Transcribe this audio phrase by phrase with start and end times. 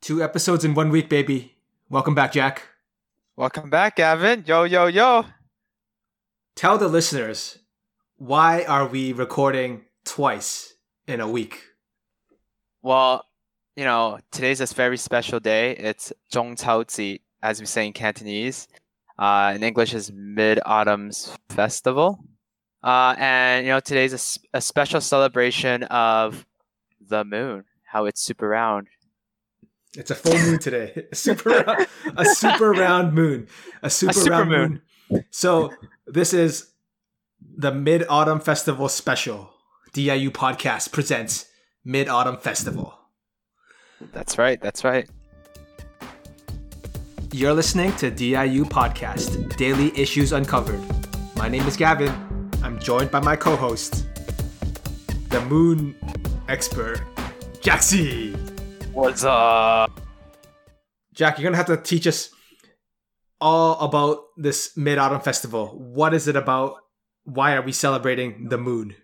[0.00, 1.56] Two episodes in one week, baby.
[1.90, 2.62] Welcome back, Jack.
[3.36, 4.44] Welcome back, Gavin.
[4.46, 5.26] Yo, yo, yo.
[6.56, 7.58] Tell the listeners
[8.16, 10.72] why are we recording twice
[11.06, 11.62] in a week?
[12.80, 13.26] Well,
[13.76, 15.72] you know, today's a very special day.
[15.72, 18.68] It's Zhong Cao as we say in Cantonese.
[19.18, 22.24] Uh, in English is Mid Autumn's Festival.
[22.82, 26.46] Uh, and, you know, today's a special celebration of
[27.06, 28.88] the moon, how it's super round.
[29.96, 31.06] It's a full moon today.
[31.12, 33.48] A super round, a super round moon.
[33.82, 34.82] A super, super round moon.
[35.10, 35.24] moon.
[35.30, 35.72] So
[36.06, 36.70] this is
[37.40, 39.50] the Mid Autumn Festival special.
[39.92, 41.46] DIU podcast presents
[41.84, 42.94] Mid Autumn Festival.
[44.12, 44.60] That's right.
[44.62, 45.08] That's right.
[47.32, 50.80] You're listening to DIU Podcast, Daily Issues Uncovered.
[51.36, 52.12] My name is Gavin.
[52.62, 54.06] I'm joined by my co host,
[55.30, 55.96] the moon
[56.48, 57.00] expert,
[57.60, 58.59] Jaxie.
[58.92, 60.00] What's up?
[61.14, 62.30] Jack, you're going to have to teach us
[63.40, 65.68] all about this Mid Autumn Festival.
[65.68, 66.76] What is it about?
[67.24, 68.94] Why are we celebrating the moon?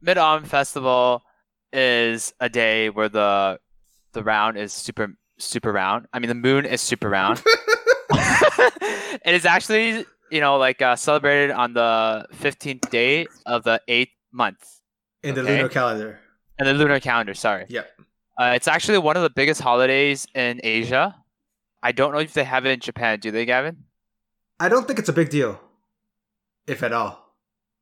[0.00, 1.22] Mid Autumn Festival
[1.72, 3.58] is a day where the
[4.12, 6.06] the round is super super round.
[6.12, 7.42] I mean, the moon is super round.
[8.10, 14.12] it is actually you know like uh, celebrated on the fifteenth day of the eighth
[14.32, 14.80] month
[15.22, 16.20] In the lunar calendar.
[16.58, 17.34] in the lunar calendar.
[17.34, 17.66] Sorry.
[17.68, 17.88] Yep.
[18.38, 21.16] Uh, it's actually one of the biggest holidays in Asia.
[21.82, 23.18] I don't know if they have it in Japan.
[23.18, 23.84] Do they, Gavin?
[24.60, 25.60] I don't think it's a big deal,
[26.66, 27.34] if at all.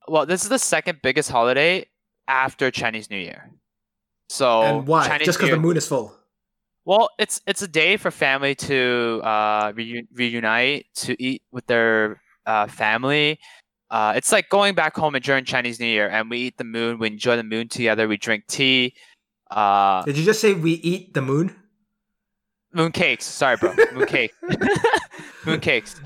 [0.08, 1.86] Well, this is the second biggest holiday
[2.28, 3.50] after Chinese New Year.
[4.28, 5.06] So and why?
[5.06, 6.14] Chinese Just because the moon is full.
[6.84, 12.22] Well, it's it's a day for family to uh, reu- reunite, to eat with their
[12.46, 13.38] uh, family.
[13.90, 16.98] Uh, it's like going back home during Chinese New Year, and we eat the moon.
[16.98, 18.08] We enjoy the moon together.
[18.08, 18.94] We drink tea,
[19.50, 21.54] uh, Did you just say we eat the moon?
[22.76, 23.24] moon cakes.
[23.24, 24.32] Sorry, bro, moon cake,
[25.46, 26.00] moon cakes.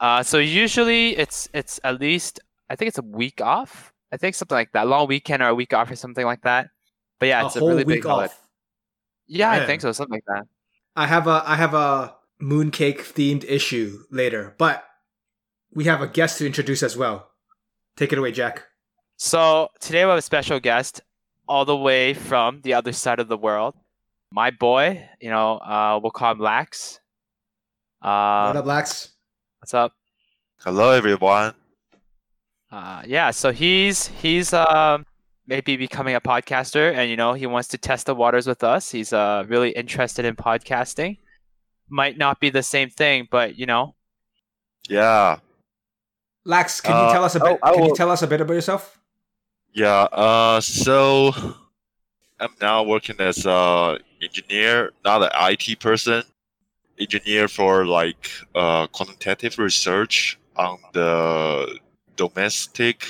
[0.00, 3.92] Uh, so usually it's it's at least I think it's a week off.
[4.12, 6.68] I think something like that, long weekend or a week off or something like that.
[7.18, 8.32] But yeah, a it's a, really big holiday.
[8.32, 8.40] off.
[9.26, 10.46] Yeah, I think so, something like that.
[10.94, 14.84] I have a I have a mooncake themed issue later, but
[15.74, 17.30] we have a guest to introduce as well.
[17.96, 18.64] Take it away, Jack.
[19.16, 21.00] So today we have a special guest
[21.48, 23.74] all the way from the other side of the world.
[24.32, 26.98] My boy, you know, uh, we'll call him Layx.
[28.02, 29.10] Uh, what up, Layx?
[29.60, 29.92] what's up?
[30.60, 31.54] Hello, everyone.
[32.70, 35.06] Uh, yeah, so he's he's um
[35.46, 38.90] maybe becoming a podcaster, and you know he wants to test the waters with us.
[38.90, 41.18] He's uh really interested in podcasting.
[41.88, 43.94] Might not be the same thing, but you know,
[44.88, 45.38] Yeah,
[46.46, 47.58] Layx, can you Uh, tell us a bit?
[47.62, 48.95] I- I can you tell us a bit about yourself?
[49.76, 50.04] Yeah.
[50.10, 51.32] Uh, so
[52.40, 56.22] I'm now working as a engineer, not an IT person.
[56.98, 61.78] Engineer for like uh, quantitative research on the
[62.16, 63.04] domestic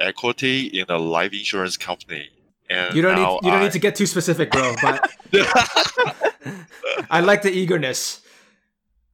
[0.00, 2.28] equity in a life insurance company.
[2.68, 4.74] And You don't need you don't I- need to get too specific, bro.
[4.82, 5.08] But
[7.10, 8.22] I like the eagerness.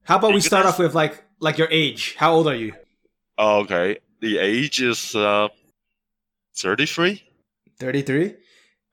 [0.04, 2.14] How about we start off with like like your age?
[2.16, 2.72] How old are you?
[3.38, 5.48] okay, the age is uh,
[6.56, 7.22] 33.
[7.78, 8.34] Thirty three.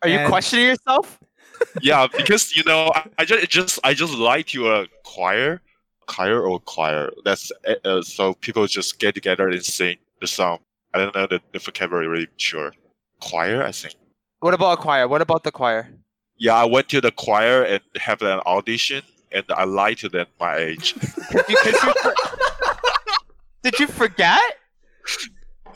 [0.01, 1.19] are you And- questioning yourself?
[1.81, 5.61] yeah, because you know, I, I just just I just like to uh, choir,
[6.07, 7.09] choir or choir.
[7.25, 10.59] That's uh, uh, so people just get together and sing the song.
[10.93, 12.73] I don't know the, the vocabulary really sure.
[13.19, 13.95] Choir, I think.
[14.39, 15.07] What about a choir?
[15.09, 15.89] What about the choir?
[16.37, 19.03] Yeah, I went to the choir and have an audition,
[19.33, 20.95] and I lied to them my age.
[21.29, 22.13] Could you- could you for-
[23.63, 24.41] Did you forget?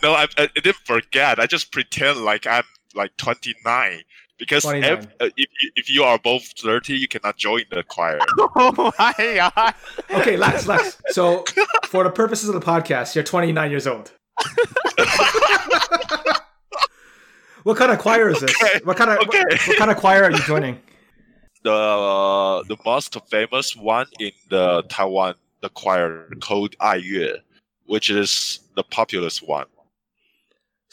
[0.01, 1.39] No, I, I didn't forget.
[1.39, 2.63] I just pretend like I'm
[2.95, 4.01] like 29
[4.37, 4.89] because 29.
[4.91, 8.19] ev- uh, if you- if you are both 30, you cannot join the choir.
[8.55, 9.73] Oh my god!
[10.11, 10.99] Okay, Layx, Layx.
[11.09, 11.43] So
[11.85, 14.11] for the purposes of the podcast, you're 29 years old.
[17.63, 18.51] what kind of choir is this?
[18.63, 19.43] Okay, What kind of okay.
[19.49, 20.79] what, what kind of choir are you joining?
[21.63, 27.37] the uh, the most famous one in the Taiwan, the choir called Ai Yue,
[27.85, 29.67] which is the populous one.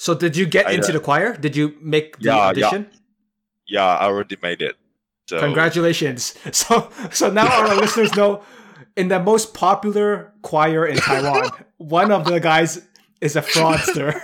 [0.00, 1.36] So did you get I, into uh, the choir?
[1.36, 2.46] Did you make the Yeah, yeah.
[2.46, 2.90] audition?
[3.66, 4.76] Yeah, I already made it.
[5.28, 6.34] So Congratulations.
[6.52, 8.42] So so now our listeners know
[8.96, 12.80] in the most popular choir in Taiwan, one of the guys
[13.20, 14.14] is a fraudster.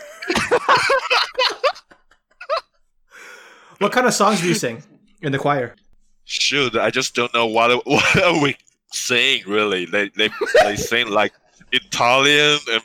[3.78, 4.82] what kind of songs do you sing
[5.20, 5.74] in the choir?
[6.24, 8.56] shoot, I just don't know what what are we
[8.92, 9.84] saying really.
[9.84, 10.30] They they
[10.64, 11.34] they sing like
[11.70, 12.82] Italian and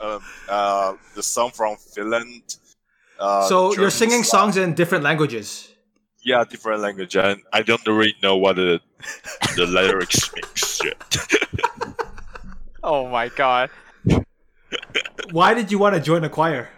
[0.00, 2.56] um, uh, the song from Finland.
[3.18, 4.52] Uh, so you're singing song.
[4.52, 5.72] songs in different languages.
[6.22, 8.80] yeah, different language, and I don't really know what the
[9.56, 11.16] the lyrics means yet.
[12.82, 13.70] Oh my god.
[15.32, 16.68] Why did you want to join a choir?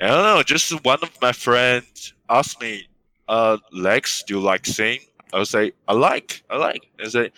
[0.00, 0.42] I don't know.
[0.44, 2.86] Just one of my friends asked me,
[3.26, 5.00] "Uh, Layx, do you like sing?"
[5.32, 7.32] I would say, "I like, I like." I say,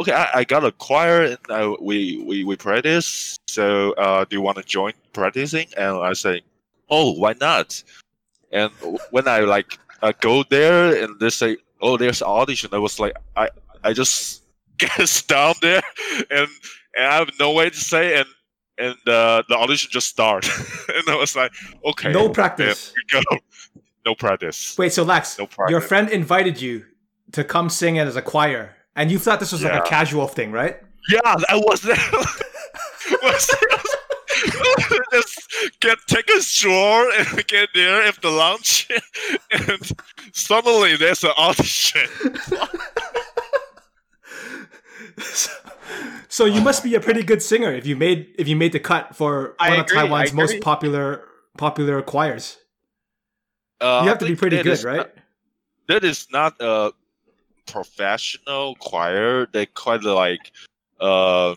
[0.00, 3.36] "Okay, I, I got a choir and I, we we we practice.
[3.48, 6.42] So, uh, do you want to join practicing?" And I say,
[6.88, 7.82] "Oh, why not?"
[8.52, 8.70] And
[9.10, 13.14] when I like uh, go there and they say, "Oh, there's audition," I was like,
[13.36, 13.48] I
[13.84, 14.42] I just
[14.78, 15.82] get down there
[16.30, 16.48] and
[16.96, 18.28] and I have no way to say and
[18.78, 20.50] and uh, the audition just started
[20.96, 21.52] and I was like,
[21.84, 22.92] okay, No practice.
[23.12, 23.20] go.
[24.06, 24.78] No practice.
[24.78, 25.70] Wait, so Layx, No practice.
[25.70, 26.86] your friend invited you
[27.32, 30.52] to come sing as a choir, and you thought this was like a casual thing,
[30.52, 30.76] right?
[31.08, 31.96] Yeah, I was there.
[33.22, 33.50] was
[35.12, 38.88] just get take a stroll and get there after lunch,
[39.50, 39.90] and
[40.32, 42.08] suddenly there's an audition.
[46.28, 48.80] so you must be a pretty good singer if you made if you made the
[48.80, 51.24] cut for I one agree, of Taiwan's most popular
[51.56, 52.58] popular choirs.
[53.80, 55.08] Uh, You have to be pretty good, is right?
[55.88, 56.92] that is not a
[57.70, 59.46] professional choir.
[59.52, 60.52] They quite like
[61.00, 61.54] uh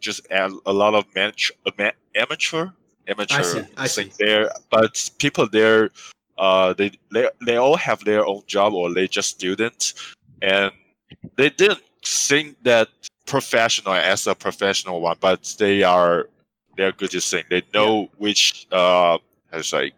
[0.00, 2.70] just a, a lot of manage, ama- amateur
[3.08, 4.24] amateur see, I sing see.
[4.24, 5.90] there, but people there
[6.38, 9.94] uh they, they they all have their own job or they just students
[10.42, 10.72] and
[11.36, 12.88] they didn't sing that
[13.26, 16.28] professional as a professional one, but they are
[16.76, 17.44] they're good to sing.
[17.50, 19.18] They know which uh
[19.50, 19.92] how to say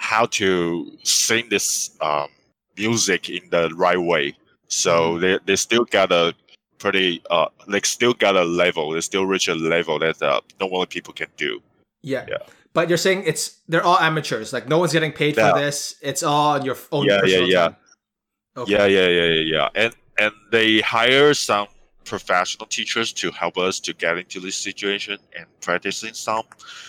[0.00, 2.28] how to sing this um,
[2.76, 4.34] music in the right way.
[4.70, 5.20] So Mm-hmm.
[5.20, 6.34] they they still got a
[6.78, 8.90] pretty uh like still got a level.
[8.90, 11.60] They still reach a level that uh, normally people can do.
[12.02, 12.24] Yeah.
[12.28, 12.38] Yeah.
[12.72, 14.52] But you're saying it's they're all amateurs.
[14.52, 15.52] Like no one's getting paid Yeah.
[15.52, 15.96] for this.
[16.00, 17.62] It's all on your own Yeah, yeah, personal yeah.
[17.62, 17.76] time.
[18.56, 18.72] Okay.
[18.72, 19.68] Yeah, yeah, yeah, yeah, yeah.
[19.74, 21.66] And and they hire some
[22.04, 26.44] professional teachers to help us to get into this situation and practicing some.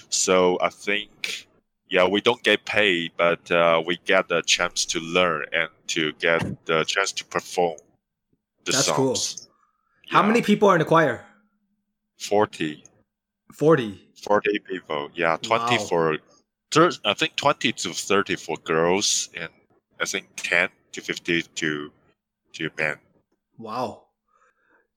[0.09, 1.47] So I think
[1.91, 6.13] yeah, we don't get paid, but uh, we get the chance to learn and to
[6.13, 7.77] get the chance to perform
[8.65, 9.15] the That's cool.
[9.15, 9.47] songs.
[10.09, 11.25] How Yeah, many people are in the choir?
[12.19, 12.83] 40,
[13.53, 13.99] 40.
[14.23, 15.09] 40 people.
[15.15, 15.83] Yeah, 20 Wow.
[15.89, 16.17] for
[16.71, 19.49] thir- I think 20 to 30 for girls and
[19.99, 21.91] I think 10 to 50 to
[22.53, 22.97] to men.
[23.57, 24.03] Wow.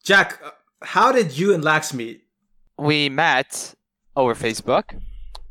[0.05, 0.51] Jack, uh,
[0.83, 2.21] how did you and Layx meet?
[2.79, 3.75] we met
[4.17, 5.01] over Facebook.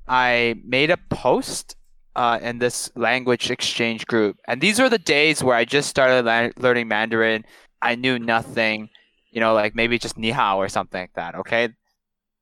[0.07, 1.75] I made a post
[2.15, 6.25] uh, in this language exchange group, and these were the days where I just started
[6.25, 7.45] la- learning Mandarin.
[7.81, 8.89] I knew nothing,
[9.31, 11.35] you know, like maybe just ni hao or something like that.
[11.35, 11.69] Okay,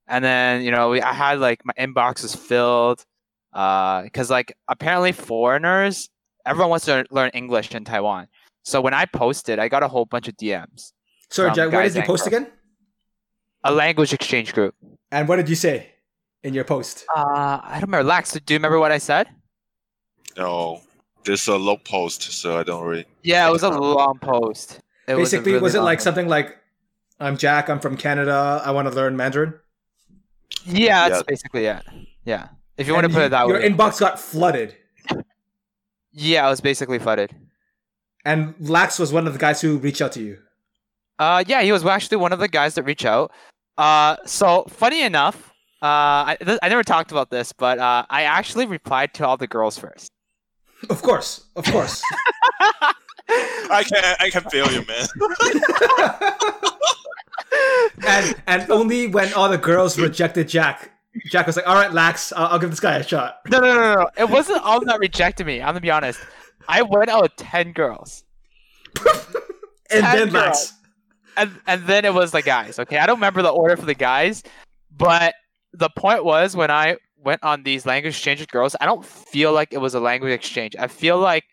[0.06, 3.04] and then you know, we, I had like my inbox was filled
[3.52, 6.10] because like apparently foreigners,
[6.44, 8.28] everyone wants to learn English in Taiwan.
[8.64, 10.92] So when I posted, I got a whole bunch of DMs.
[11.30, 12.46] Sorry, Jack, where did you post again?
[13.64, 14.74] A language exchange group.
[15.10, 15.91] And what did you say
[16.44, 17.04] in your post?
[17.14, 18.10] Uh, I don't remember.
[18.10, 19.28] Layx, do you remember what I said?
[20.36, 20.80] No,
[21.24, 23.06] this is a low post, so I don't really.
[23.22, 24.80] Yeah, it was a long post.
[25.06, 26.04] It was a Basically, was, really it like post.
[26.04, 26.56] something like,
[27.20, 29.54] I'm Jack, I'm from Canada, I want to learn Mandarin?
[30.64, 31.24] Yeah, that's Yeah.
[31.28, 31.82] basically it.
[32.24, 33.62] Yeah, if you want to And put it that Your way.
[33.66, 34.76] Your inbox got flooded.
[36.12, 37.34] yeah, I was basically flooded.
[38.24, 40.38] And Layx was one of the guys who reached out to you.
[41.18, 43.32] Uh, yeah, he was actually one of the guys that reached out.
[43.76, 45.51] Uh, so funny enough,
[45.82, 49.36] uh, I, th- I never talked about this, but uh, I actually replied to all
[49.36, 50.10] the girls first.
[50.90, 52.02] Of course, of course.
[53.28, 55.06] I can I can feel you, man.
[58.06, 60.90] and and only when all the girls rejected Jack,
[61.30, 63.66] Jack was like, "All right, Layx, I'll, I'll give this guy a shot." No, no,
[63.66, 64.10] no, no, no.
[64.16, 65.60] It wasn't all that rejected me.
[65.60, 66.20] I'm gonna be honest.
[66.68, 68.24] I went out with ten girls.
[69.94, 70.72] And Ten then girls.
[70.72, 70.72] Layx,
[71.36, 72.78] and and then it was the guys.
[72.78, 74.42] Okay, I don't remember the order for the guys,
[74.96, 75.34] but
[75.72, 79.52] the point was when I went on these language exchange with girls, I don't feel
[79.52, 80.74] like it was a language exchange.
[80.78, 81.44] I feel like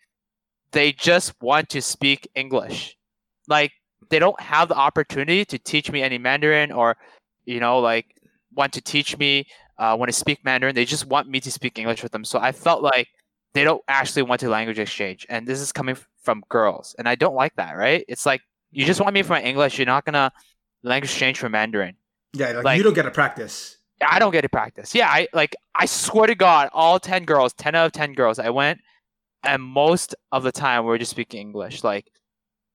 [0.72, 2.96] they just want to speak English,
[3.48, 3.72] like
[4.08, 6.96] they don't have the opportunity to teach me any Mandarin or,
[7.44, 8.06] you know, like
[8.54, 9.46] want to teach me
[9.78, 10.74] uh, want to speak Mandarin.
[10.74, 12.24] They just want me to speak English with them.
[12.24, 13.08] So I felt like
[13.54, 17.14] they don't actually want to language exchange, and this is coming from girls, and I
[17.14, 17.76] don't like that.
[17.76, 18.04] Right?
[18.06, 19.78] It's like you just want me for my English.
[19.78, 20.30] You're not gonna
[20.82, 21.96] language exchange for Mandarin.
[22.34, 23.78] yeah, like, Like- you don't get to practice.
[24.06, 24.94] I don't get to practice.
[24.94, 25.54] Yeah, I like.
[25.74, 28.80] I swear to God, all ten girls, ten out of ten girls, I went,
[29.42, 31.84] and most of the time we were just speaking English.
[31.84, 32.10] Like,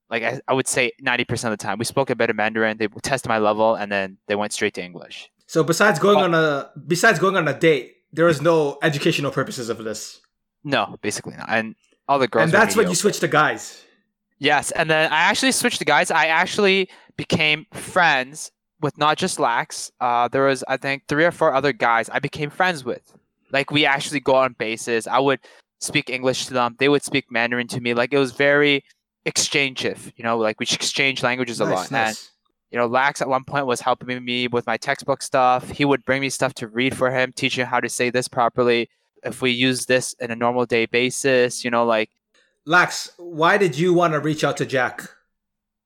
[0.09, 2.35] like I, I would say ninety percent of the time we spoke a bit of
[2.35, 2.77] Mandarin.
[2.77, 5.29] They tested my level, and then they went straight to English.
[5.47, 9.69] So besides going on a besides going on a date, there is no educational purposes
[9.69, 10.21] of this.
[10.63, 11.47] No, basically not.
[11.49, 11.75] And
[12.07, 12.45] all the girls.
[12.45, 13.83] and that's when you switched to guys.
[14.37, 16.11] Yes, and then I actually switched to guys.
[16.11, 18.51] I actually became friends
[18.85, 19.91] with not just Layx.
[19.99, 23.01] Uh, there was I think three or four other guys I became friends with.
[23.51, 25.07] Like we actually go on bases.
[25.07, 25.39] I would
[25.79, 26.75] speak English to them.
[26.77, 27.95] They would speak Mandarin to me.
[27.95, 28.85] Like it was very
[29.25, 30.13] exchangive.
[30.15, 31.91] You know, like we exchange languages a nice, lot.
[31.91, 32.29] And
[32.69, 35.67] you know, Layx at one point was helping me with my textbook stuff.
[35.71, 38.87] He would bring me stuff to read for him, teaching how to say this properly.
[39.23, 42.11] If we use this in a normal day basis, you know, like
[42.67, 45.09] Layx, why did you want to reach out to Jack?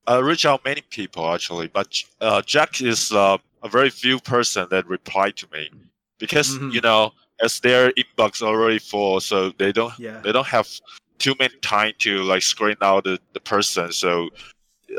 [0.09, 4.67] I reach out many people actually, but uh, Jack is uh, a very few person
[4.71, 5.69] that reply to me
[6.17, 6.73] because Mhm.
[6.73, 10.19] you know as their inbox already full, so they don't Yeah.
[10.23, 10.67] they don't have
[11.19, 13.91] too many time to like screen out the, the person.
[13.91, 14.29] So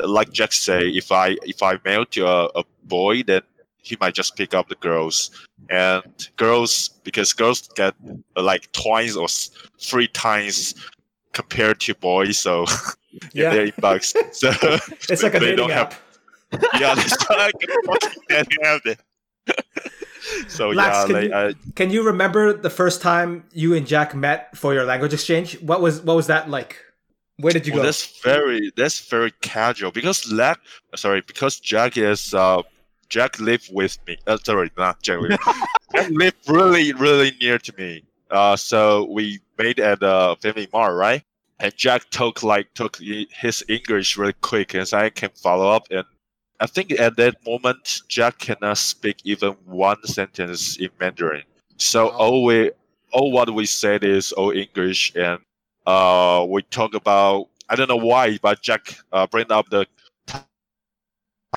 [0.00, 3.42] uh, like Jack say, if I if I mail to a, a boy, then
[3.82, 5.30] he might just pick up the girls
[5.70, 6.02] and
[6.36, 7.94] girls because girls get
[8.36, 9.28] uh, like twice or
[9.80, 10.74] three times
[11.32, 12.38] compared to boys.
[12.38, 12.64] So
[13.32, 13.50] Yeah.
[13.50, 14.50] they their inbox, so
[15.08, 15.92] It's like a they don't app.
[15.92, 16.02] have
[16.80, 17.54] yeah, it's like
[18.30, 18.82] a app.
[18.84, 18.96] then.
[20.48, 23.86] so Layx, yeah, can like, you- I, Can you remember the first time you and
[23.86, 25.60] Jack met for your language exchange?
[25.60, 26.76] What was what was that like?
[27.38, 27.86] Where did you well, go?
[27.86, 30.58] that's very that's very casual because Lack,
[30.94, 32.62] sorry, because Jack is uh
[33.08, 34.16] Jack lived with me.
[34.26, 35.20] Uh, sorry, not Jack.
[35.20, 35.38] Lived.
[35.94, 38.04] Jack lived really really near to me.
[38.30, 41.22] Uh, so we made at uh Family Mart, right?
[41.60, 45.86] And Jack took like took his English really quick, and I can follow up.
[45.90, 46.04] And
[46.58, 51.44] I think at that moment, Jack cannot speak even one sentence in Mandarin.
[51.76, 52.16] So Wow.
[52.18, 52.70] all we
[53.12, 55.38] all what we said is all English, and
[55.86, 59.86] uh, we talk about I don't know why, but Jack uh, bring up the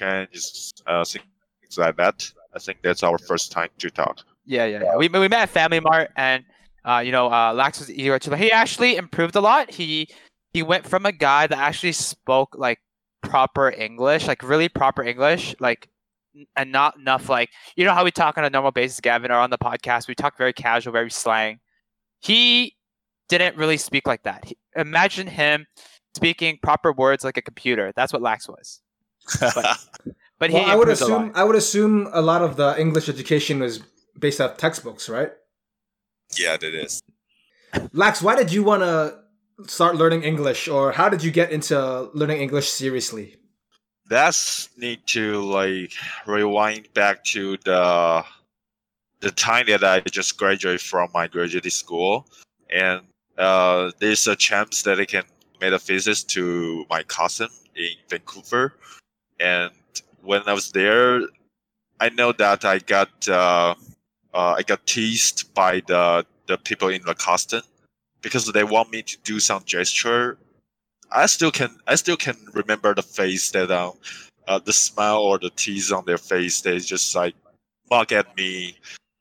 [0.02, 2.30] and just uh, things like that.
[2.54, 4.20] I think that's our first time to talk.
[4.46, 4.98] Yeah, yeah, yeah.
[4.98, 6.44] We, we met at Family Mart, and
[6.86, 8.36] uh, you know, uh, Layx was eager to.
[8.36, 9.72] He actually improved a lot.
[9.72, 10.10] He
[10.54, 12.80] he went from a guy that actually spoke like
[13.22, 15.90] proper English, like really proper English, like
[16.56, 19.36] and not enough like you know how we talk on a normal basis, Gavin, or
[19.36, 20.08] on the podcast.
[20.08, 21.60] We talk very casual, very slang.
[22.20, 22.75] He
[23.30, 24.46] didn't really speak like that.
[24.46, 25.66] He, imagine him
[26.16, 27.92] speaking proper words like a computer.
[27.96, 28.82] That's what Layx was.
[30.40, 31.22] But he well, I would improved a lot.
[31.22, 33.82] assume I would assume a lot of the English education was
[34.20, 35.32] based off textbooks, right?
[36.40, 37.02] Yeah, that is.
[37.94, 39.24] Layx, why did you want to
[39.68, 43.38] start learning English, or how did you get into learning English seriously?
[44.10, 45.94] That's need to like
[46.25, 48.24] rewind back to the
[49.22, 52.28] the time that I just graduated from my graduate school,
[52.70, 53.02] and
[53.38, 55.24] uh, there's a chance that I can
[55.62, 58.74] make a visit to my cousin in Vancouver,
[59.40, 59.72] and
[60.22, 61.22] when I was there,
[62.00, 63.75] I know that I got uh,
[64.34, 67.62] uh, I got teased by the the people in the cousin
[68.22, 70.38] because they want me to do some gesture.
[71.12, 73.94] I still can I still can remember the face that um
[74.48, 76.62] uh, the smile or the tease on their face.
[76.62, 77.36] They just like
[77.90, 78.78] mock at me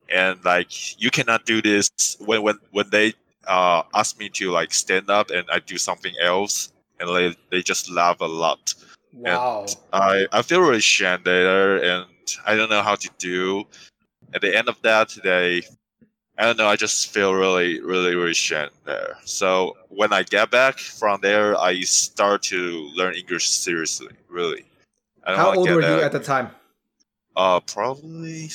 [0.08, 1.90] and like you cannot do this
[2.20, 3.14] when when when they
[3.46, 7.62] uh ask me to like stand up and I do something else and they they
[7.62, 8.74] just laugh a lot.
[9.12, 9.66] Wow.
[9.92, 12.06] I I feel really ashamed there and
[12.46, 13.64] I don't know how to do.
[14.34, 15.62] At the end of that, they
[16.38, 16.66] I don't know.
[16.66, 19.18] I just feel really, really, really ashamed there.
[19.24, 24.14] So when I get back from there, I start to learn English seriously.
[24.28, 24.64] Really.
[25.24, 26.50] I How old get were you at the time?
[27.36, 28.50] Uh, probably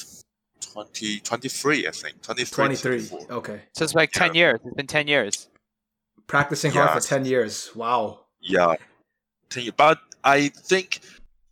[0.73, 2.21] 20, 23, I think.
[2.23, 2.55] 23.
[2.77, 3.07] 23.
[3.07, 3.37] 24.
[3.37, 3.61] Okay.
[3.73, 4.59] So it's like ten years.
[4.65, 5.47] It's been ten years.
[6.25, 7.05] Practicing hard Yes.
[7.05, 7.71] for 10 years.
[7.75, 8.19] Wow.
[8.41, 8.75] Yeah.
[9.49, 10.99] Think- But I think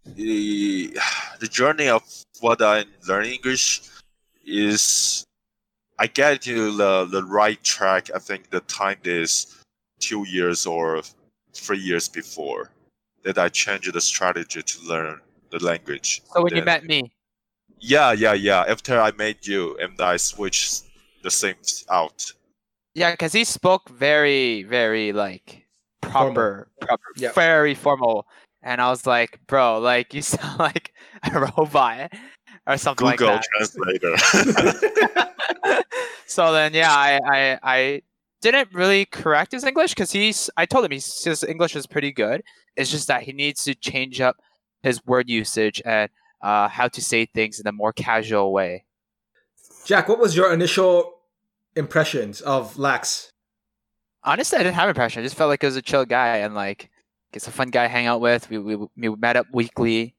[0.05, 0.98] the
[1.39, 2.03] the journey of
[2.41, 3.82] what I'm learning English
[4.45, 5.23] is
[5.97, 8.09] I get to the, the right track.
[8.13, 9.55] I think the time is
[9.99, 11.01] two years or
[11.53, 12.69] three years before
[13.23, 15.21] that I changed the strategy to learn
[15.51, 16.21] the language.
[16.33, 17.11] So when you met me,
[17.79, 18.65] Yeah, yeah, yeah.
[18.67, 20.83] After I met you and I switched
[21.23, 21.55] the same
[21.89, 22.31] out.
[22.93, 25.65] yeah, because he spoke very, very like
[26.01, 27.31] proper, proper, Yeah.
[27.33, 28.27] very formal,
[28.61, 32.11] and I was like, bro, like you sound like a robot
[32.67, 34.17] or something Google like Translator.
[36.25, 38.01] so then, yeah, I, I, I
[38.41, 40.50] didn't really correct his English because he's.
[40.57, 42.43] I told him he's, his English is pretty good.
[42.75, 44.38] It's just that he needs to change up
[44.84, 46.10] his word usage and
[46.41, 48.86] uh, how to say things in a more casual way.
[49.86, 51.13] Jack, what was your initial
[51.75, 53.29] impressions of Layx?
[54.25, 55.22] honestly, I didn't have an impression.
[55.22, 56.89] I just felt like he was a chill guy and like
[57.31, 58.50] he's a fun guy to hang out with.
[58.50, 60.15] We we, we met up weekly.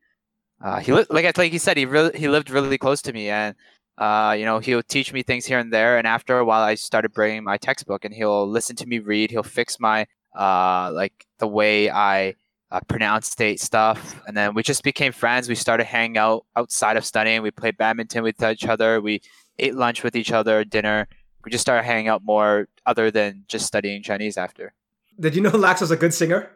[0.62, 3.12] Uh, he li- like I like he said he really he lived really close to
[3.12, 3.54] me and
[3.98, 6.76] Uh, you know, he'll teach me things here and there, and after a while, I
[6.76, 9.30] started bringing my textbook, and he'll listen to me read.
[9.30, 12.34] He'll fix my uh, like the way I
[12.70, 15.48] uh, pronounce state stuff, and then we just became friends.
[15.48, 17.40] We started hanging out outside of studying.
[17.40, 19.00] We played badminton with each other.
[19.00, 19.22] We
[19.58, 21.08] ate lunch with each other, dinner.
[21.42, 24.74] We just started hanging out more, other than just studying Chinese after.
[25.18, 26.50] Did you know Layx was a good singer?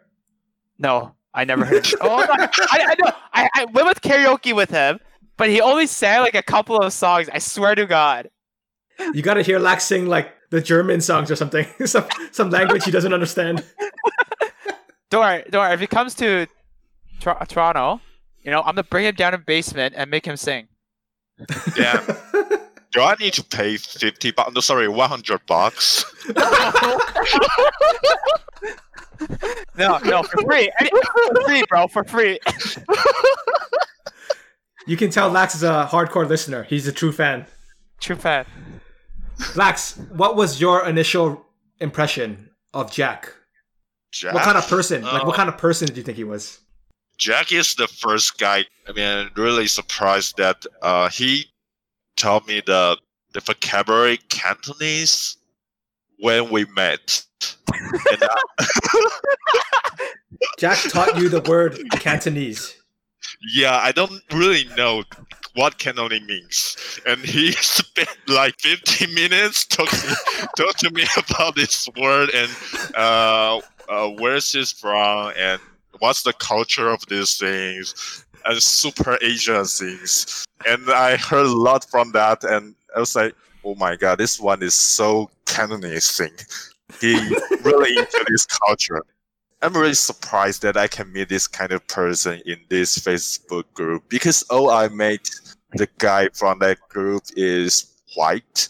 [0.79, 1.87] No, I never heard.
[1.93, 1.99] Him.
[2.03, 3.13] oh, I, I know.
[3.33, 4.99] I, I went with karaoke with him,
[5.37, 7.29] but he only sang like a couple of songs.
[7.33, 8.31] I swear to God.
[9.15, 12.91] You gotta hear Layx sing like the German songs or something, some some language he
[12.91, 13.65] doesn't understand.
[15.11, 15.75] Don't worry, don't worry.
[15.75, 16.47] If he comes to
[17.19, 18.01] Tor- Toronto,
[18.43, 20.69] you know, I'm gonna bring him down in basement and make him sing.
[21.77, 22.01] Yeah.
[22.93, 24.53] Do I need to pay fifty bucks?
[24.55, 26.05] No, sorry, one hundred bucks.
[29.77, 32.39] No, no, for free, for free, bro, for free.
[34.87, 36.63] You can tell Layx is a hardcore listener.
[36.65, 37.47] He's a true fan.
[38.01, 38.47] True fan.
[39.55, 41.45] Layx, what was your initial
[41.81, 43.33] impression of Jack?
[44.13, 44.35] Jack.
[44.35, 45.03] What kind of person?
[45.03, 46.61] Like, what Uh, kind of person did you think he was?
[47.19, 48.65] Jack is the first guy.
[48.89, 51.47] I mean, really surprised that uh, he
[52.17, 52.97] taught me the
[53.33, 55.37] the vocabulary Cantonese
[56.21, 57.25] when we met.
[60.59, 62.77] Jack taught you the word Cantonese.
[63.55, 65.05] yeah, I don't really know
[65.55, 69.99] what Cantonese means, and he spent like 15 minutes talking
[70.57, 72.51] talk to me about this word and
[72.97, 75.61] uh, uh, where's this from and
[75.99, 80.45] what's the culture of these things and super Asian things.
[80.67, 83.35] And I heard a lot from that, and I was like,
[83.65, 86.33] oh my god, this one is so Cantonese thing.
[87.01, 87.15] He
[87.63, 89.03] really into this culture.
[89.61, 94.09] I'm really surprised that I can meet this kind of person in this Facebook group
[94.09, 95.29] because all I met
[95.75, 98.69] the guy from that group is white,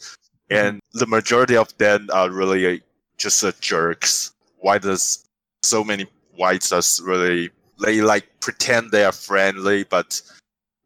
[0.51, 2.83] and the majority of them are really
[3.17, 4.33] just uh, jerks.
[4.59, 5.25] Why does
[5.63, 10.21] so many whites are really they like pretend they are friendly, but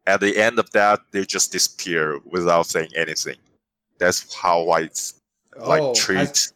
[0.05, 3.37] at the end of that they just disappear without saying anything.
[3.97, 5.15] That's how whites
[5.57, 6.51] like Oh, treat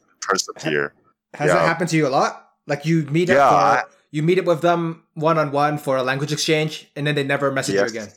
[0.62, 0.93] here.
[1.33, 1.53] has yeah.
[1.55, 2.49] that happened to you a lot?
[2.67, 5.97] Like you meet up for, I- you meet up with them one on one for
[5.97, 7.93] a language exchange, and then they never message Yes.
[7.93, 8.13] you again.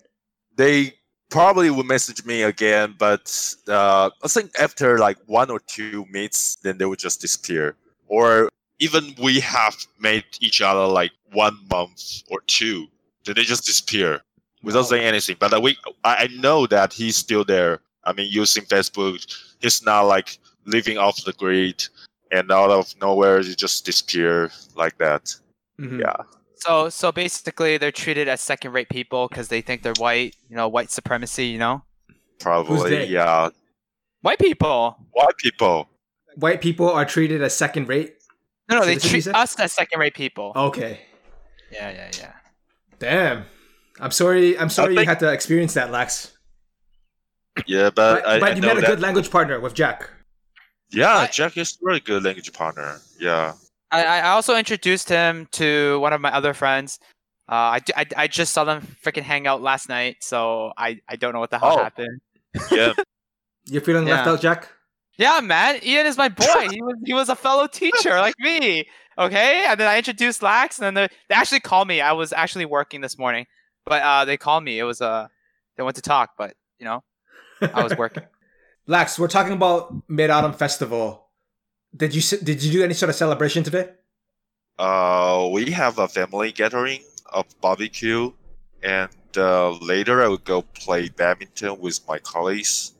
[0.56, 0.94] they
[1.30, 6.56] probably will message me again, but uh, I think after like one or two meets,
[6.56, 7.74] then they will just disappear.
[8.08, 12.86] Or even we have met each other like one month or two,
[13.24, 14.20] then they just disappear
[14.62, 15.36] without saying anything.
[15.38, 17.80] But uh, we, I I know that he's still there.
[18.04, 19.24] I mean, using Facebook,
[19.60, 21.86] he's not like living off the grid,
[22.30, 25.34] and out of nowhere, you just disappear like that.
[25.80, 26.00] Mhm.
[26.00, 26.16] Yeah.
[26.56, 30.36] So, so basically, they're treated as second-rate people because they think they're white.
[30.48, 31.46] You know, white supremacy.
[31.46, 31.84] You know,
[32.38, 33.50] Probably, yeah.
[34.20, 34.96] white people.
[35.12, 35.88] White people.
[36.36, 38.14] White people are treated as second rate.
[38.68, 39.34] No, no, they that's what you treat said?
[39.34, 40.52] us as second-rate people.
[40.54, 41.00] Okay.
[41.72, 42.32] Yeah, yeah, yeah.
[42.98, 43.44] Damn.
[44.00, 44.58] I'm sorry.
[44.58, 46.32] I'm sorry you had to experience that, Layx.
[47.66, 48.86] Yeah, But, but, I, but I you know met a that.
[48.86, 50.08] good language partner with Jack.
[50.92, 53.00] Yeah, I- Jack is a really good language partner.
[53.18, 53.54] Yeah.
[53.90, 56.98] I, I also introduced him to one of my other friends.
[57.50, 61.00] Uh, I, d- I, I just saw them freaking hang out last night, so I,
[61.08, 61.82] I don't know what the hell Oh.
[61.82, 62.20] happened.
[62.70, 62.92] Yeah.
[63.66, 64.68] You're feeling left out, Jack?
[65.18, 66.44] Yeah, man, Ian is my boy.
[66.70, 68.86] he was he was a fellow teacher like me.
[69.18, 72.00] Okay, and then I introduced Layx, and then they, they actually called me.
[72.00, 73.46] I was actually working this morning,
[73.84, 74.78] but uh, they called me.
[74.78, 75.28] It was uh,
[75.76, 77.04] they went to talk, but you know,
[77.60, 78.24] I was working.
[78.88, 81.26] Layx, we're talking about Mid Autumn Festival.
[81.96, 83.90] Did you did you do any sort of celebration today?
[84.78, 87.00] uh, we have a family gathering
[87.32, 88.32] of barbecue,
[88.82, 92.94] and uh, later I will go play badminton with my colleagues,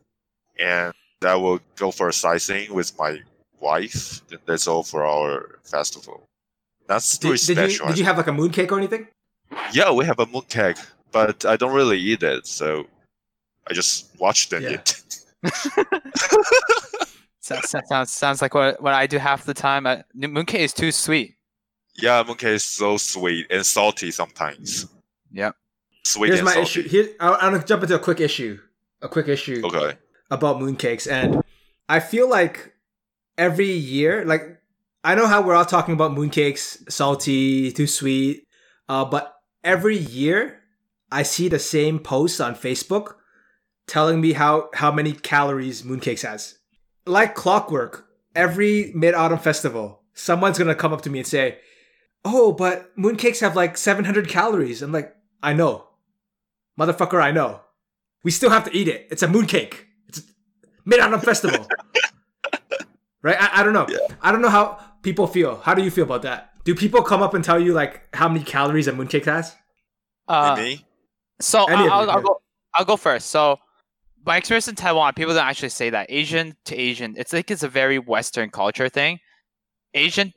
[0.59, 0.92] and
[1.25, 3.21] I will go for a sightseeing with my
[3.61, 4.21] wife.
[4.31, 6.25] And that's all for our festival.
[6.87, 7.87] That's Did, pretty did you special.
[7.88, 9.09] did you have like a mooncake or anything?
[9.73, 10.79] yeah, we have a mooncake,
[11.11, 12.87] but I don't really eat it, so
[13.68, 14.75] I just watch them Yeah.
[14.75, 15.03] eat.
[17.45, 19.85] So, so- sounds sounds like what what I do half the time.
[19.85, 21.35] Uh, mooncake is too sweet.
[21.97, 24.87] Yeah, mooncake is so sweet and salty sometimes.
[25.33, 25.57] Yep.
[26.05, 26.63] Sweet Here's and my salty.
[26.81, 26.89] issue.
[26.89, 28.61] Here, I- I'm gonna jump into a quick issue.
[29.03, 29.99] A quick issue Okay.
[30.31, 31.43] about mooncakes, and
[31.89, 32.75] I feel like
[33.37, 34.61] every year, like
[35.03, 38.47] I know how we're all talking about mooncakes, salty, too sweet,
[38.89, 40.61] uh, but every year
[41.11, 43.15] I see the same post on Facebook
[43.87, 46.59] telling me how how many calories mooncakes has.
[47.07, 51.59] Like clockwork, every Mid Autumn Festival, someone's gonna come up to me and say,
[52.25, 55.88] "Oh, but mooncakes have like 700 calories." I'm like, "I know,
[56.79, 57.61] motherfucker, I know.
[58.25, 59.09] We still have to eat it.
[59.11, 59.75] It's a mooncake.
[60.09, 60.23] It's
[60.85, 61.66] Mid Autumn Festival.
[63.23, 63.37] right?
[63.38, 63.87] I, I don't know.
[63.88, 63.99] Yeah.
[64.21, 65.57] I don't know how people feel.
[65.57, 66.51] How do you feel about that?
[66.64, 69.55] Do people come up and tell you like how many calories a mooncake has?
[70.29, 70.87] Uh, me?
[71.40, 72.40] So Any of I'll, I'll go.
[72.75, 73.31] I'll go first.
[73.31, 73.59] So
[74.25, 77.15] my experience in Taiwan, people don't actually say that Asian to Asian.
[77.17, 79.19] It's like it's a very Western culture thing.
[79.95, 80.33] Asian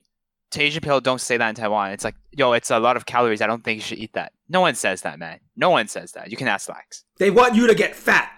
[0.51, 1.91] to Asian people don't say that in Taiwan.
[1.91, 3.41] It's like, yo, it's a lot of calories.
[3.41, 4.31] I don't think you should eat that.
[4.49, 5.39] No one says that, man.
[5.55, 6.31] No one says that.
[6.31, 7.03] You can ask Layx.
[7.17, 8.31] They want you to get fat.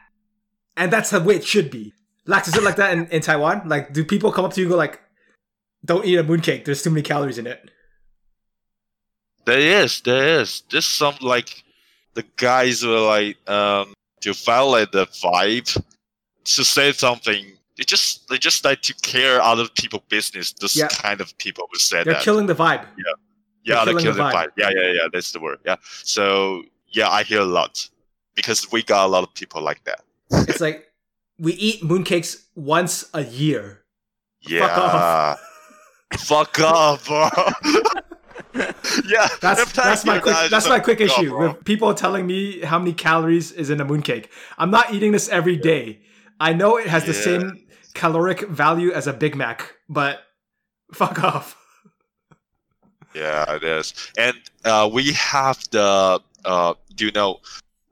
[0.76, 1.94] And that's the way it should be.
[2.28, 3.68] Layx, is it like that in, in Taiwan?
[3.68, 5.02] Like, do people come up to you and go like,
[5.86, 7.72] don't eat a mooncake, there's too many calories in it.
[9.46, 10.64] There is, there is.
[10.70, 11.64] There's some like
[12.16, 15.82] the guys were like um to violate the vibe
[16.46, 17.46] to say something.
[17.78, 20.54] They just they just like to care other people business.
[20.54, 20.88] This Yeah.
[20.88, 22.24] kind of people would say They're that.
[22.24, 22.86] killing the vibe.
[22.98, 23.04] yeah,
[23.64, 24.34] yeah, they're they killing kill the vibe.
[24.34, 24.50] vibe.
[24.58, 25.08] Yeah, yeah, yeah.
[25.14, 25.60] That's the word.
[25.66, 25.76] Yeah.
[26.04, 27.88] So yeah, I hear a lot
[28.36, 30.02] because we got a lot of people like that.
[30.50, 30.88] It's like
[31.38, 33.84] we eat mooncakes once a year.
[34.42, 35.36] Yeah.
[36.18, 37.30] Fuck off, bro.
[39.08, 39.28] yeah.
[39.42, 42.94] That's that's my quick that's my quick issue bro." with people telling me how many
[42.94, 44.28] calories is in a mooncake.
[44.58, 46.00] I'm not eating this every day.
[46.40, 50.20] I know it has the same caloric value as a Big Mac, but
[50.94, 51.56] fuck off.
[53.16, 53.94] Yeah, it is.
[54.18, 57.40] And uh, we have the uh, do you know?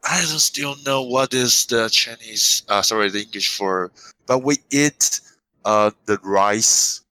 [0.04, 2.64] I don't still know what is the Chinese.
[2.70, 3.92] Uh, sorry, the English for.
[4.28, 5.22] But we eat
[5.66, 7.02] uh the rice.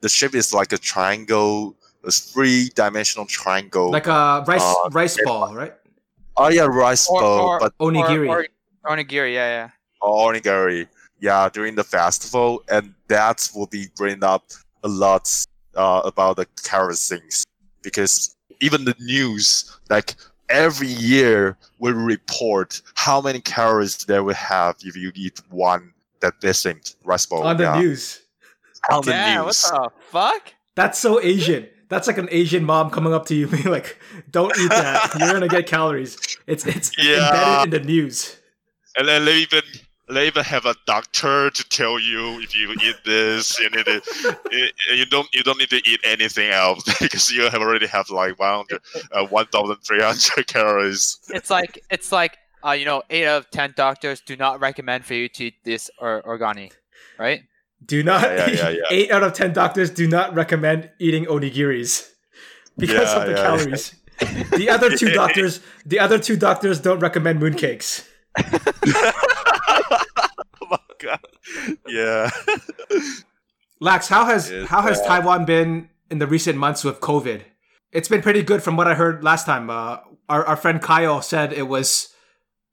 [0.00, 1.76] The shape is like a triangle.
[2.06, 3.90] A three-dimensional triangle.
[3.90, 5.74] Like a rice Uh, rice ball, right?
[6.36, 8.28] oh yeah, rice Or- bowl, or- but Onigiri.
[8.28, 8.46] Or,
[8.84, 9.68] or, onigiri, yeah, yeah.
[10.02, 10.86] onigiri.
[11.20, 14.44] Yeah, during the festival, and that will be bring up
[14.82, 15.30] a lot
[15.74, 17.44] uh, about the carrot things
[17.82, 20.14] because even the news, like
[20.50, 26.38] every year, will report how many calories they will have if you eat one that
[26.40, 27.42] distinct rice bowl.
[27.42, 27.80] on the yeah.
[27.80, 28.20] news.
[28.90, 29.64] On the yeah, news.
[29.72, 30.54] what the fuck?
[30.74, 31.66] That's so Asian.
[31.88, 33.98] That's like an Asian mom coming up to you being like,
[34.30, 35.14] "Don't eat that.
[35.14, 37.28] You're gonna get calories." It's it's Yeah.
[37.28, 38.36] embedded in the news.
[38.96, 39.62] And then they even
[40.08, 44.02] they even have a doctor to tell you if you eat this, you need to,
[44.94, 48.38] you don't you don't need to eat anything else because you have already have like
[48.38, 48.80] 100,
[49.12, 51.18] uh, 1,300 calories.
[51.30, 55.04] It's like it's like uh, you know, eight out of ten doctors do not recommend
[55.04, 56.70] for you to eat this or onigiri,
[57.18, 57.42] right?
[57.86, 58.22] Do not.
[58.22, 58.82] Yeah, yeah, yeah.
[58.90, 62.10] Eight out of ten doctors do not recommend eating onigiris
[62.78, 63.94] because of the calories.
[64.50, 68.06] The other two doctors, the other two doctors don't recommend mooncakes.
[68.38, 69.12] oh
[70.70, 71.20] my god!
[71.88, 72.30] Yeah.
[73.82, 77.42] Layx, how has Yes, how has uh, Taiwan been in the recent months with COVID?
[77.92, 79.68] It's been pretty good from what I heard last time.
[79.68, 82.14] Uh, our our friend Kyle said it was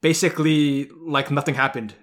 [0.02, 1.95] basically like nothing happened.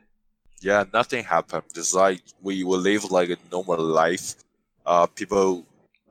[0.61, 1.65] Yeah, nothing happened.
[1.75, 4.35] It's like we will live like a normal life.
[4.85, 5.65] Uh, people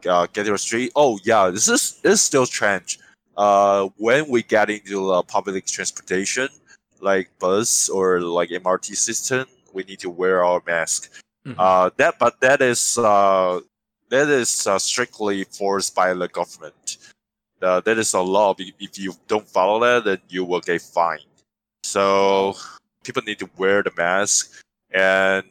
[0.07, 0.91] uh, get the street.
[0.95, 2.99] Oh yeah, this is this is still strange.
[3.35, 6.47] Uh, when we get into uh, public transportation,
[7.01, 11.11] like bus or like MRT system, we need to wear our mask.
[11.45, 11.55] Mhm.
[11.57, 13.59] Uh, that but that is uh,
[14.09, 16.97] that is uh, strictly forced by the government.
[17.61, 18.53] Uh, that is a law.
[18.57, 21.25] If if you don't follow that, then you will get fined.
[21.83, 22.55] So
[23.07, 25.45] people need to wear the mask, and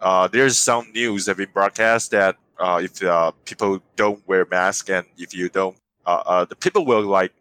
[0.00, 4.88] uh, there's some news that been broadcast that uh, if uh, people don't wear mask
[4.88, 7.32] and if you don't, uh, uh, the people will like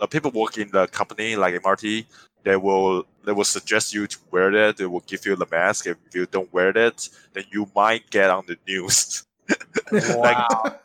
[0.00, 2.04] the people work in the company like MRT,
[2.42, 4.76] they will they will suggest you to wear that.
[4.76, 5.86] They will give you the mask.
[5.86, 9.24] If you don't wear that, then you might get on the news.
[9.92, 10.80] Wow.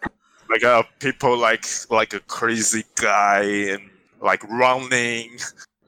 [0.51, 3.41] like uh, people like like a crazy guy
[3.73, 3.89] and
[4.21, 5.39] like running,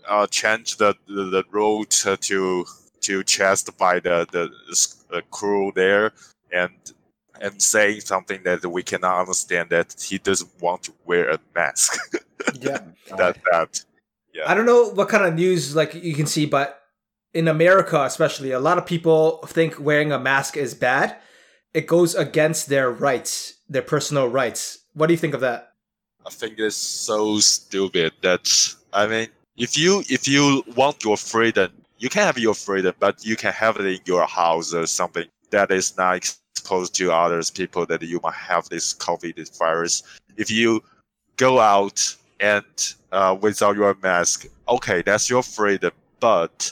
[0.07, 2.65] uh, change the the, the road to
[3.01, 4.49] to chest by the the,
[5.09, 6.11] the crew there
[6.51, 6.71] and
[7.41, 11.99] and saying something that we cannot understand that he doesn't want to wear a mask.
[12.59, 12.79] Yeah.
[13.17, 13.85] that that
[14.33, 14.43] Yeah.
[14.51, 16.81] I don't know what kind of news like you can see, but
[17.33, 21.15] in America especially, a lot of people think wearing a mask is bad.
[21.73, 24.79] It goes against their rights, their personal rights.
[24.93, 25.73] What do you think of that?
[26.25, 31.71] I think it's so stupid that I mean, if you if you want your freedom,
[31.99, 35.25] you can have your freedom, but you can have it in your house or something
[35.51, 40.03] that is not exposed to others people that you might have this COVID virus.
[40.37, 40.83] If you
[41.37, 42.65] go out and
[43.11, 46.71] uh, without your mask, okay, that's your freedom, but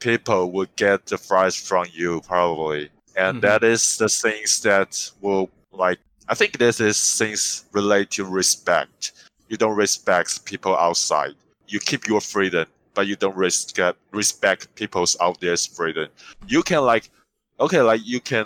[0.00, 3.42] people will get the fries from you probably, and Mhm.
[3.42, 9.12] that is the things that will like I think this is things relate to respect.
[9.48, 11.34] You don't respect people outside.
[11.74, 16.06] You keep your freedom, but you don't respect respect people's out there's freedom.
[16.46, 17.10] You can like,
[17.58, 18.44] okay, like you can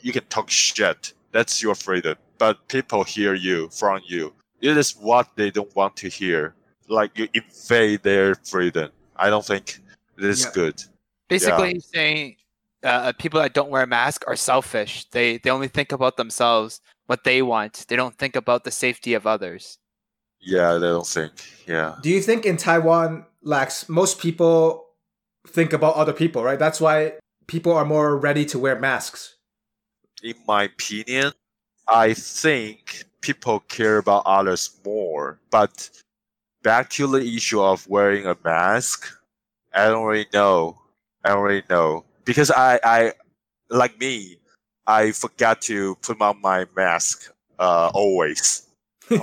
[0.00, 1.12] you can talk shit.
[1.30, 2.16] That's your freedom.
[2.36, 4.32] But people hear you from you.
[4.60, 6.56] It is what they don't want to hear.
[6.88, 8.90] Like you invade their freedom.
[9.14, 9.78] I don't think
[10.18, 10.50] it is Yeah.
[10.60, 10.82] good.
[11.28, 12.36] Basically, he's saying
[12.82, 15.08] uh, people that don't wear a mask are selfish.
[15.12, 17.86] They they only think about themselves, what they want.
[17.88, 19.78] They don't think about the safety of others.
[20.44, 21.32] Yeah, they don't think.
[21.66, 21.96] Yeah.
[22.02, 24.86] Do you think in Taiwan, Layx, most people
[25.48, 26.58] think about other people, right?
[26.58, 27.14] That's why
[27.46, 29.36] people are more ready to wear masks.
[30.22, 31.32] in my opinion,
[31.86, 35.38] I think people care about others more.
[35.50, 35.90] But
[36.62, 39.06] back to the issue of wearing a mask,
[39.74, 40.78] I don't really know.
[41.24, 43.12] I don't really know because I, I
[43.70, 44.38] like me,
[44.86, 47.30] I forgot to put on my mask.
[47.58, 48.66] Uh, always.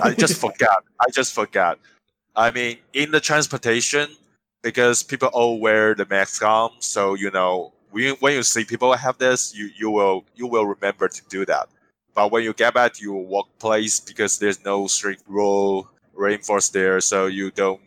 [0.02, 0.84] I just forgot.
[1.00, 1.78] I just forgot.
[2.34, 4.08] I mean, in the transportation,
[4.62, 8.64] because people all wear the mask on, so you know, when you, when you see
[8.64, 11.68] people have this, you, you will you will remember to do that.
[12.14, 17.00] But when you get back to your workplace, because there's no strict rule reinforced there,
[17.00, 17.80] so you don't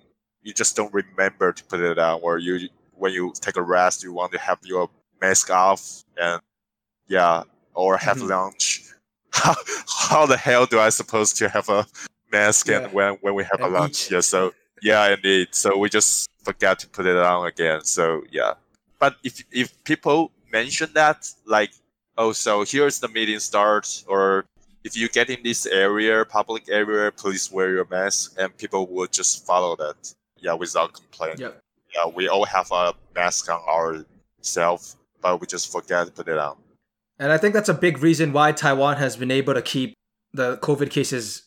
[0.43, 2.21] you just don't remember to put it on.
[2.21, 4.89] Or you when you take a rest, you want to have your
[5.21, 6.41] mask off, and
[7.07, 8.29] yeah, or have Mhm.
[8.29, 8.84] lunch.
[9.43, 9.55] How,
[10.09, 11.85] how the hell do I suppose to have a
[12.31, 12.79] mask Yeah.
[12.79, 14.05] and when when we have a lunch?
[14.05, 14.11] eat.
[14.11, 15.47] Yeah, so yeah, indeed.
[15.51, 17.83] So we just forgot to put it on again.
[17.83, 18.53] So yeah.
[18.99, 21.71] But if if people mention that, like,
[22.17, 24.45] oh, so here's the meeting start, or
[24.83, 29.11] if you get in this area, public area, please wear your mask, and people would
[29.11, 29.97] just follow that.
[30.39, 31.39] Yeah, without complaining.
[31.39, 31.61] Yep.
[31.95, 36.37] Yeah, we all have a mask on ourselves, but we just forget to put it
[36.37, 36.55] on.
[37.19, 39.93] And I think that's a big reason why Taiwan has been able to keep
[40.33, 41.43] the COVID cases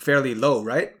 [0.00, 0.94] fairly low, right?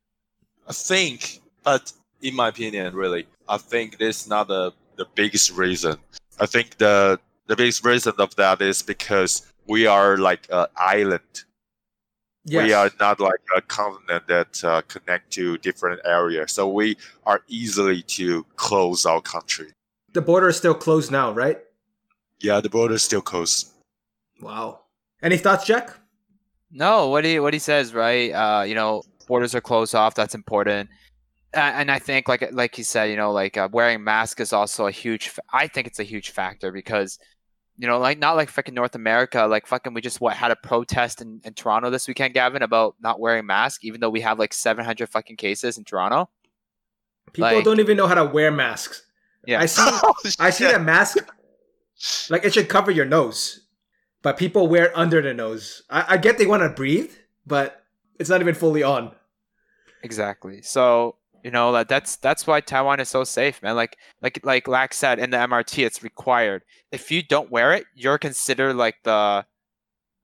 [0.68, 5.50] I think, but in my opinion, really, I think this is not the, the biggest
[5.52, 5.96] reason.
[6.40, 11.44] I think the the biggest reason of that is because we are like an island.
[12.46, 12.64] Yes.
[12.64, 16.96] We are not like a continent that uh, connect to different areas, so we
[17.26, 19.72] are easily to close our country.
[20.12, 21.58] The border is still closed now, right?
[22.40, 23.73] Yeah, the border is still closed.
[24.40, 24.80] Wow.
[25.22, 25.90] Any thoughts, Jack?
[26.70, 28.30] No, what he what he says, right?
[28.30, 30.14] Uh, you know, borders are closed off.
[30.14, 30.90] That's important.
[31.52, 34.86] And I think, like like he said, you know, like uh, wearing mask is also
[34.88, 35.28] a huge.
[35.28, 37.16] fa- I think it's a huge factor because,
[37.78, 39.46] you know, like not like fucking North America.
[39.46, 42.96] Like fucking, we just what had a protest in, in Toronto this weekend, Gavin, about
[43.00, 46.28] not wearing mask, even though we have like seven hundred fucking cases in Toronto.
[47.32, 49.04] People Like- don't even know how to wear masks.
[49.46, 49.60] Yeah.
[49.60, 49.90] I see
[50.40, 51.18] I see a mask
[52.30, 53.60] like it should cover your nose.
[54.24, 55.82] But people wear it under the nose.
[55.90, 57.12] I, I get they want to breathe,
[57.46, 57.84] but
[58.18, 59.12] it's not even fully on.
[60.02, 60.62] Exactly.
[60.62, 63.76] So you know that that's that's why Taiwan is so safe, man.
[63.76, 66.62] Like like like Layx said in the MRT, it's required.
[66.90, 69.44] If you don't wear it, you're considered like the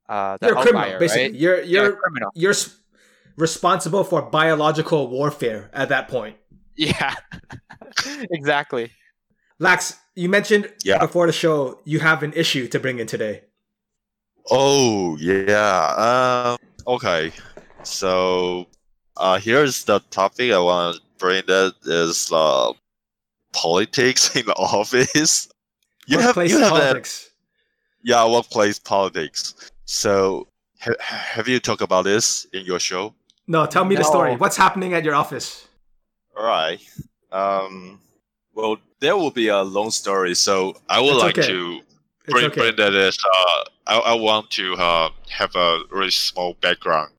[0.09, 1.23] uh the You're a criminal, basically.
[1.25, 1.35] right?
[1.35, 2.31] You're You're you're a criminal.
[2.35, 2.79] you're s-
[3.37, 6.37] responsible for biological warfare at that point.
[6.75, 7.15] Yeah.
[8.31, 8.93] exactly.
[9.61, 10.99] Layx, you mentioned Yeah.
[10.99, 13.43] before the show you have an issue to bring in today.
[14.51, 16.57] Oh yeah.
[16.57, 16.59] Um.
[16.87, 17.33] Okay.
[17.83, 18.67] So,
[19.17, 21.43] uh, here's the topic I want to bring.
[21.47, 22.73] That is uh,
[23.53, 25.49] politics in the office.
[26.07, 27.31] You have Workplace you have that politics.
[28.03, 29.55] yeah workplace politics.
[29.85, 30.49] So,
[30.81, 33.15] ha- have you talked about this in your show?
[33.47, 34.37] No, tell me the story.
[34.37, 35.69] What's happening at your office?
[36.37, 36.81] All right.
[37.33, 38.01] Um.
[38.55, 40.35] Well, there will be a long story.
[40.35, 41.49] So I would It's like okay.
[41.49, 41.90] to It's
[42.27, 42.61] bring, okay.
[42.61, 47.11] bring that is uh I, I want to uh, have a really small background.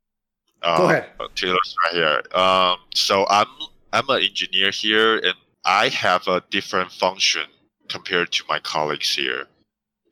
[0.62, 1.10] Uh, Go ahead.
[1.36, 2.22] To illustrate here.
[2.34, 3.48] Um, so I'm
[3.92, 5.34] I'm an engineer here, and
[5.66, 7.44] I have a different function
[7.90, 9.48] compared to my colleagues here.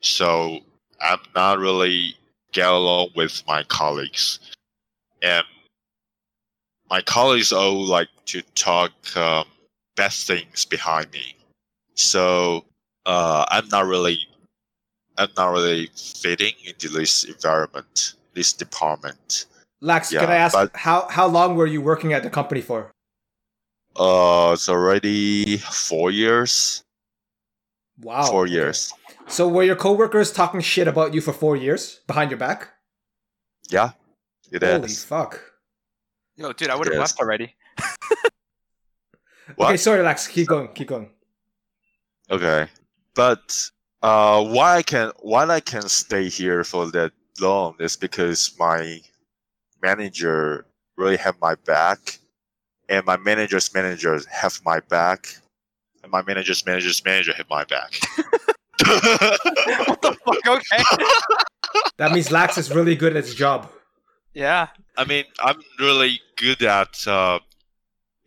[0.02, 0.60] So
[1.02, 2.16] I'm not really
[2.52, 4.40] get along with my colleagues,
[5.22, 5.46] and
[6.90, 9.46] my colleagues all like to talk um,
[9.96, 11.36] bad things behind me.
[11.94, 12.66] So
[13.06, 14.20] uh, I'm not really
[15.20, 19.46] I'm not really fitting into this environment, this department.
[19.84, 22.62] Layx, Yeah, can I ask but- how how long were you working at the company
[22.62, 22.92] for?
[23.96, 26.84] Uh, it's already four years.
[28.02, 28.28] Wow.
[28.32, 28.94] four years.
[29.28, 32.70] So were your coworkers talking shit about you for four years behind your back?
[33.70, 33.92] Yeah,
[34.52, 34.72] it is.
[34.72, 35.44] Holy fuck.
[36.38, 37.56] Yo, dude, I would have left already.
[39.60, 40.30] Okay, sorry, Layx.
[40.30, 40.70] Keep going.
[40.74, 41.10] Keep going.
[42.32, 42.68] Okay,
[43.16, 43.70] but
[44.02, 49.02] uh, why I can why I can stay here for that long is because my
[49.82, 50.66] manager
[50.98, 52.20] really have my back,
[52.88, 55.28] and my manager's manager have my back,
[56.04, 57.94] and my manager's manager's manager have my back.
[59.88, 60.48] what the fuck?
[60.48, 60.84] Okay.
[61.98, 63.70] that means Layx is really good at his job.
[64.34, 64.68] Yeah.
[64.98, 67.40] I mean, I'm really good at uh,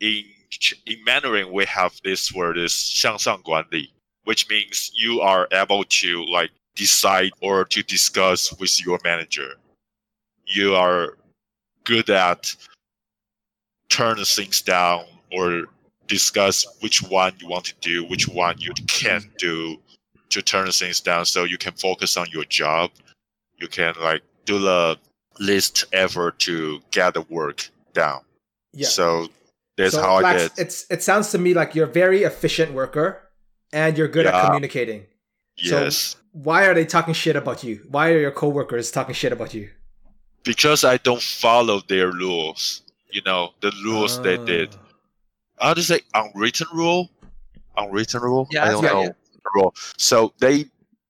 [0.01, 0.25] in
[0.87, 1.53] in Mandarin.
[1.53, 3.93] We have this word is 向上管理
[4.25, 9.55] which means you are able to like decide or to discuss with your manager.
[10.47, 11.17] You are
[11.85, 12.55] good at
[13.89, 15.65] turn things down or
[16.07, 19.77] discuss which one you want to do, which one you can't do
[20.31, 22.91] to turn things down so you can focus on your job.
[23.59, 24.99] You can like do the
[25.39, 28.21] least effort to get the work down.
[28.73, 28.89] Yeah.
[28.89, 29.29] So
[29.77, 30.53] that's So, how I Layx, did.
[30.59, 33.22] It's it sounds to me like you're a very efficient worker
[33.73, 34.45] and you're good at Yeah.
[34.47, 35.07] communicating.
[35.59, 36.17] so- Yes.
[36.33, 37.87] Why are they talking shit about you?
[37.91, 39.71] Why are your coworkers talking shit about you?
[40.45, 42.83] because I don't follow their rules.
[43.13, 44.75] You know, the rules they did.
[45.61, 45.67] Ah.
[45.69, 47.11] How to say unwritten rule?
[47.77, 48.49] Unwritten rule?
[48.51, 49.03] Yeah, I don't yeah, know.
[49.03, 49.13] yeah.
[49.55, 49.75] Rule.
[49.99, 50.65] So they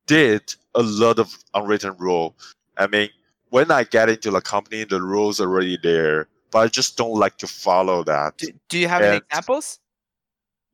[0.06, 2.36] did a lot of unwritten rule.
[2.76, 3.08] I mean,
[3.48, 7.14] when I get into the company, the rules are already there, but I just don't
[7.14, 8.36] like to follow that.
[8.36, 9.78] Do, do you have any examples?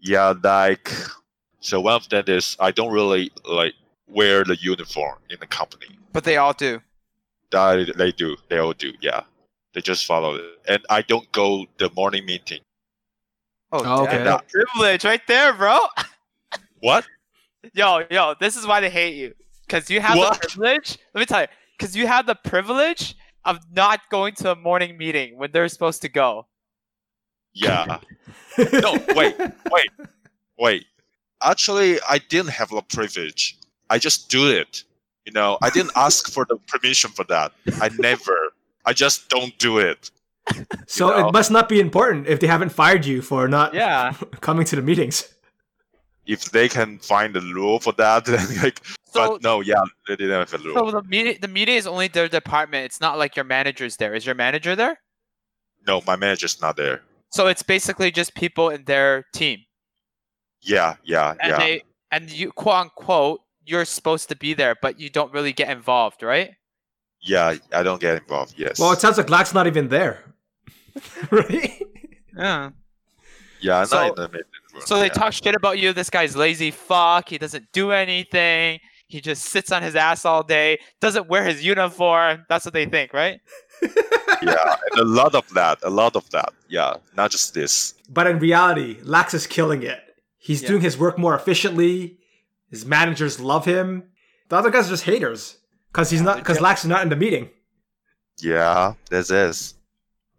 [0.00, 0.90] Yeah, like
[1.60, 3.74] so one of them is I don't really like
[4.08, 5.86] wear the uniform in the company.
[6.12, 6.80] But they all do.
[7.50, 8.92] That they do, they all do.
[9.00, 9.22] Yeah,
[9.74, 12.60] they just follow it, and I don't go the morning meeting.
[13.72, 14.22] Oh, Oh, okay.
[14.24, 15.78] that privilege right there, bro.
[16.80, 17.04] What?
[17.74, 19.34] Yo, yo, this is why they hate you.
[19.66, 20.40] Because you have What?
[20.40, 20.96] the privilege.
[21.12, 21.48] Let me tell you.
[21.76, 26.02] Because you have the privilege of not going to a morning meeting when they're supposed
[26.02, 26.46] to go.
[27.52, 27.98] Yeah.
[28.72, 29.36] No, wait,
[29.70, 29.90] wait,
[30.58, 30.84] wait.
[31.42, 33.58] Actually, I didn't have the privilege.
[33.90, 34.84] I just do it.
[35.24, 37.52] You know, I didn't ask for the permission for that.
[37.80, 38.36] I never.
[38.84, 40.10] I just don't do it.
[40.86, 41.28] So know?
[41.28, 44.14] it must not be important if they haven't fired you for not Yeah.
[44.40, 45.28] coming to the meetings.
[46.26, 48.80] If they can find a rule for that, then like,
[49.12, 50.74] So, but no, yeah, they didn't have a rule.
[50.74, 52.86] so the media, the meeting is only their department.
[52.86, 54.14] It's not like your manager's there.
[54.14, 54.98] Is your manager there?
[55.86, 57.02] no, my manager's not there.
[57.30, 59.58] So it's basically just people in their team,
[60.60, 61.58] Yeah, yeah, and yeah.
[61.58, 65.68] they and you quote unquote you're supposed to be there, but you don't really get
[65.68, 66.54] involved, right?
[67.20, 68.54] Yeah, I don't get involved.
[68.56, 68.78] Yes.
[68.78, 70.20] Well, it sounds like Layx not even there.
[71.30, 71.82] right?
[72.36, 72.70] Yeah.
[73.60, 74.42] yeah, so- not in the room.
[74.84, 75.12] So they yeah.
[75.12, 75.92] talk shit about you.
[75.92, 77.28] This guy's lazy fuck.
[77.30, 78.78] He doesn't do anything.
[79.08, 80.78] He just sits on his ass all day.
[81.00, 82.44] Doesn't wear his uniform.
[82.48, 83.40] That's what they think, right?
[84.42, 85.78] yeah, and a lot of that.
[85.82, 86.52] A lot of that.
[86.68, 87.94] Yeah, not just this.
[88.08, 90.07] But in reality, Layx is killing it.
[90.48, 90.68] He's Yeah.
[90.68, 92.16] doing his work more efficiently.
[92.70, 94.04] His managers love him.
[94.48, 95.58] The other guys are just haters
[95.92, 97.50] because he's Yeah, not because just- Layx is not in the meeting.
[98.38, 99.74] Yeah, this is.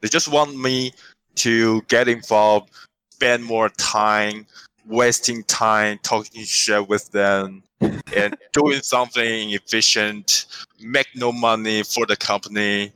[0.01, 0.93] They just want me
[1.35, 2.71] to get involved,
[3.11, 4.47] spend more time,
[4.87, 10.47] wasting time talking shit with them, and doing something efficient,
[10.79, 12.93] make no money for the company,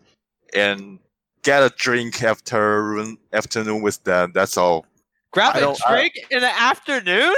[0.56, 0.98] and
[1.44, 4.32] get a drink after afternoon with them.
[4.34, 4.88] That's all.
[5.34, 7.34] Grab a drink I, in the afternoon?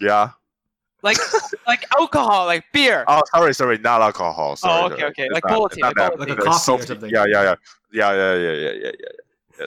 [0.00, 0.30] Yeah.
[1.02, 1.18] Like
[1.66, 3.04] like alcohol, like beer.
[3.06, 4.52] Oh, sorry, sorry, not alcohol.
[4.52, 5.28] Oh, sorry, oh, okay, okay.
[5.30, 7.10] Like bulletin, like, not, like, coffee or something.
[7.10, 7.54] Yeah, yeah, yeah,
[7.92, 8.90] yeah, yeah, yeah, yeah, yeah.
[9.00, 9.66] yeah.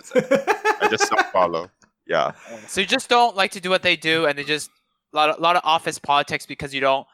[0.80, 1.70] I, I just don't follow.
[2.08, 2.32] Yeah.
[2.67, 4.70] So you just don't like to do what they do, and they just
[5.13, 7.06] a lot of, lot of office politics because you don't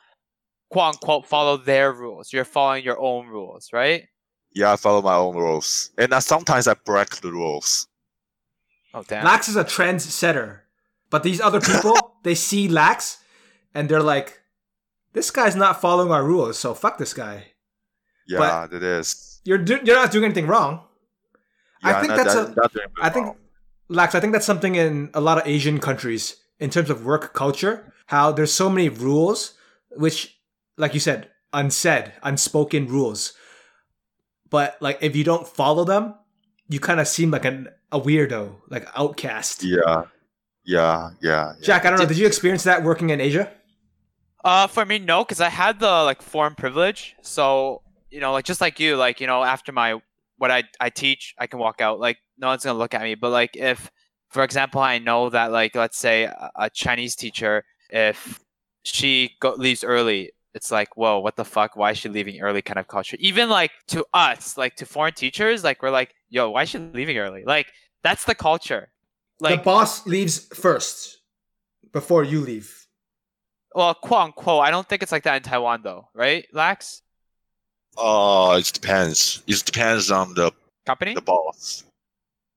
[0.71, 2.31] quote unquote follow their rules.
[2.31, 4.07] You're following your own rules, right?
[4.53, 7.87] Yeah, I follow my own rules, and I, sometimes I break the rules.
[8.93, 9.25] Oh damn.
[9.25, 10.59] Layx is a trendsetter,
[11.09, 13.17] but these other people they see Layx
[13.73, 14.39] and they're like,
[15.13, 17.47] "This guy's not following our rules, so fuck this guy."
[18.27, 19.41] Yeah, it is.
[19.43, 20.81] You're do- you're not doing anything wrong.
[21.83, 23.35] I think that's that, a- doing I think wrong.
[23.89, 27.33] Layx, I think that's something in a lot of Asian countries in terms of work
[27.33, 27.91] culture.
[28.07, 29.53] How there's so many rules,
[29.91, 30.37] which,
[30.77, 33.33] like you said, unsaid, unspoken rules.
[34.49, 36.15] But like, if you don't follow them,
[36.67, 39.63] you kind of seem like an, a weirdo, like outcast.
[39.63, 40.03] Yeah, yeah,
[40.65, 41.09] yeah.
[41.21, 41.53] yeah.
[41.61, 42.05] Jack, I don't know.
[42.05, 43.51] Did you experience that working in Asia?
[44.43, 47.15] Uh, for me, no, because I had the like foreign privilege.
[47.21, 49.99] So you know, like just like you, like you know, after my
[50.37, 51.99] what I I teach, I can walk out.
[51.99, 53.15] Like no one's gonna look at me.
[53.15, 53.89] But like if,
[54.29, 58.39] for example, I know that like let's say a, a Chinese teacher, if
[58.83, 61.75] she go, leaves early, it's like whoa, what the fuck?
[61.75, 62.61] Why is she leaving early?
[62.61, 63.17] Kind of culture.
[63.19, 66.79] Even like to us, like to foreign teachers, like we're like, yo, why is she
[66.79, 67.43] leaving early?
[67.45, 67.67] Like
[68.03, 68.89] that's the culture.
[69.39, 71.19] Like the boss leaves first
[71.91, 72.69] before you leave.
[73.75, 74.63] well, quote unquote.
[74.63, 77.01] I don't think it's like that in Taiwan though, right, Layx?
[77.97, 79.43] Oh, it depends.
[79.47, 80.51] It depends on the
[80.85, 81.13] Company?
[81.13, 81.83] the boss.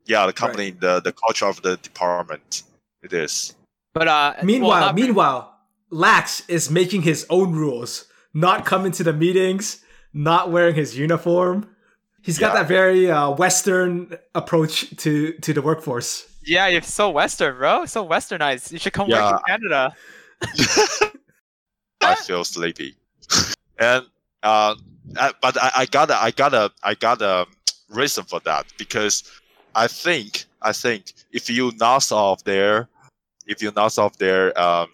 [0.07, 2.63] Yeah, the company, the the culture of the department.
[3.03, 3.55] It is.
[3.93, 5.41] But uh, well, Meanwhile, not- meanwhile,
[5.93, 9.81] Layx is making his own rules, not coming to the meetings,
[10.13, 11.69] not wearing his uniform.
[12.27, 12.63] He's got Yeah.
[12.63, 16.27] that very uh, Western approach to to the workforce.
[16.45, 17.87] yeah, you're so Western, bro.
[17.87, 18.73] So Westernized.
[18.73, 19.31] You should come Yeah.
[19.33, 19.95] work in Canada.
[22.03, 22.95] I feel sleepy,
[23.79, 24.05] and
[24.43, 24.75] uh,
[25.19, 27.47] I, but I, I got a, I got a, I got a
[27.89, 29.25] reason for that because
[29.75, 32.89] I think, I think if you not off there,
[33.47, 34.89] if you not off there, um,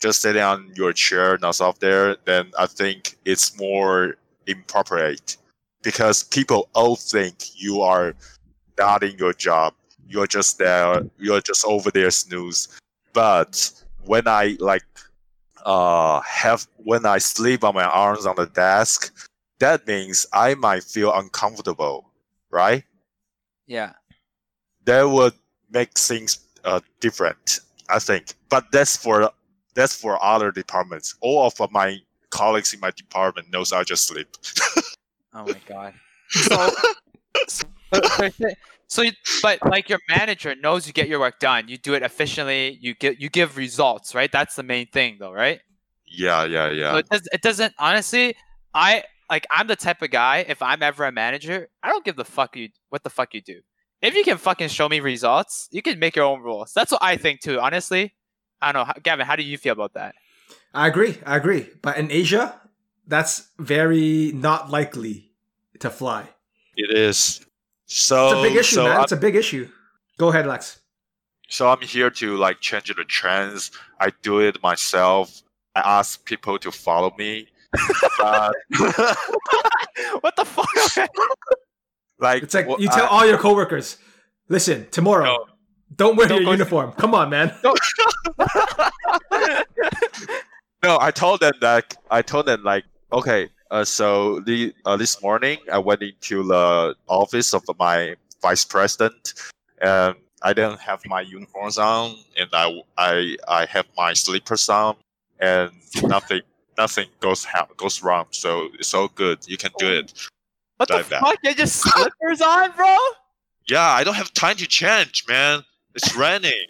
[0.00, 4.16] just sitting on your chair, not off there, then I think it's more
[4.46, 5.36] inappropriate
[5.84, 8.16] because people all think you are
[8.76, 9.74] not in your job.
[10.08, 11.02] You're just there.
[11.18, 12.68] You're just over there snooze.
[13.12, 13.70] But
[14.04, 14.82] when I like
[15.64, 19.14] uh have when I sleep on my arms on the desk,
[19.60, 22.10] that means I might feel uncomfortable,
[22.50, 22.82] right?
[23.66, 23.92] Yeah.
[24.84, 25.34] That would
[25.70, 28.34] make things uh different, I think.
[28.48, 29.30] But that's for
[29.74, 31.14] that's for other departments.
[31.20, 31.98] All of my
[32.30, 34.28] colleagues in my department knows I just sleep.
[35.34, 35.94] Oh my god.
[36.30, 36.70] So,
[37.48, 37.64] so,
[38.88, 39.12] so you,
[39.42, 41.68] but like your manager knows you get your work done.
[41.68, 42.78] You do it efficiently.
[42.80, 44.30] You get you give results, right?
[44.32, 45.60] That's the main thing, though, right?
[46.06, 46.96] yeah, yeah, So yeah.
[46.98, 48.36] it, does, it doesn't honestly.
[48.74, 50.44] I like I'm the type of guy.
[50.48, 53.40] If I'm ever a manager, I don't give the fuck you what the fuck you
[53.42, 53.60] do.
[54.02, 56.72] If you can fucking show me results, you can make your own rules.
[56.74, 57.58] That's what I think too.
[57.60, 58.14] Honestly,
[58.60, 59.26] I don't know, Gavin.
[59.26, 60.14] How do you feel about that?
[60.74, 61.16] I agree.
[61.24, 61.68] I agree.
[61.82, 62.60] But in Asia,
[63.06, 65.30] that's very not likely
[65.80, 66.28] to fly.
[66.76, 67.44] It is.
[67.86, 68.92] So It's a big issue, so man.
[68.92, 69.68] I'm- It's a big issue.
[70.18, 70.80] Go ahead, Lex.
[71.48, 73.70] So I'm here to like change the trends.
[74.00, 75.42] I do it myself.
[75.76, 77.48] I ask people to follow me.
[78.18, 78.54] but,
[80.20, 80.68] what the fuck?
[82.18, 83.98] like It's like well, you tell I- all your coworkers,
[84.48, 85.46] listen, tomorrow, No.
[85.94, 86.92] don't wear Don't your go- uniform.
[86.92, 87.52] Come on, man.
[90.82, 92.84] no, I told them that I told them like
[93.14, 93.48] okay.
[93.70, 99.34] Uh, so the uh, this morning I went into the office of my vice president,
[99.80, 104.96] and I didn't have my uniforms on, and I I I have my slippers on,
[105.40, 105.70] and
[106.02, 106.42] nothing
[106.76, 108.26] nothing goes ha- goes wrong.
[108.30, 109.38] So it's all good.
[109.48, 110.12] You can do it.
[110.76, 111.20] What the Like that.
[111.20, 111.38] fuck?
[111.42, 112.96] You just slippers on, bro?
[113.66, 115.62] Yeah, I don't have time to change, man.
[115.94, 116.66] It's raining.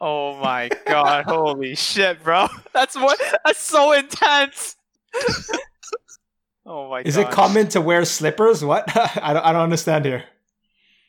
[0.00, 1.24] Oh my god!
[1.24, 2.46] Holy shit, bro!
[2.72, 3.18] That's what.
[3.44, 4.76] That's so intense.
[6.65, 7.27] oh my Is god!
[7.27, 8.63] it common to wear slippers?
[8.63, 8.83] What?
[9.21, 10.23] I don't, I don't understand here.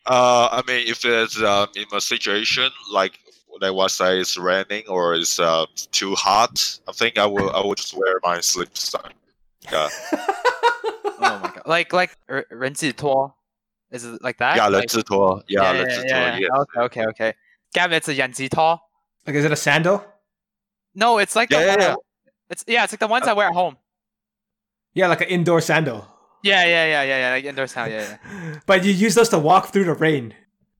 [0.06, 3.18] Uh, I mean, if it's um, in a situation like
[3.60, 7.60] like what say it's raining or it's uh, too hot, I think I will I
[7.60, 9.10] will just wear my slips on.
[9.70, 9.88] Yeah,
[11.24, 11.62] Oh my god!
[11.66, 13.32] Like like 人人字拖
[13.90, 14.56] Is it like that?
[14.56, 16.40] yeah, Like- 人字拖, yeah, yeah, 人字拖, yeah, yeah.
[16.40, 16.62] yeah.
[16.62, 17.34] Okay, okay, okay.
[17.74, 18.80] Gavin, it's a 人字拖.
[19.26, 20.02] Like, is it a sandal?
[20.94, 21.94] No, it's like the Yeah, yeah, one I- yeah.
[22.50, 23.76] It's yeah, it's like the ones I wear at home.
[24.97, 26.07] Yeah, like an indoor sandal.
[26.41, 27.31] Yeah, yeah, yeah, yeah, yeah.
[27.33, 27.91] Like indoor sound.
[27.91, 28.59] Yeah, yeah.
[28.65, 30.33] But you use those to walk through the rain.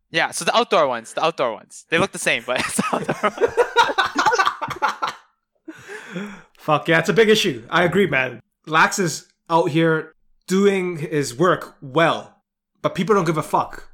[0.09, 0.32] Yeah.
[0.32, 3.30] So the outdoor ones, the outdoor ones, they look the same, but it's outdoor.
[6.57, 7.63] Fuck yeah, it's a big issue.
[7.70, 8.41] I agree, man.
[8.68, 10.13] Layx is out here
[10.47, 12.41] doing his work well,
[12.82, 13.88] but people don't give a fuck.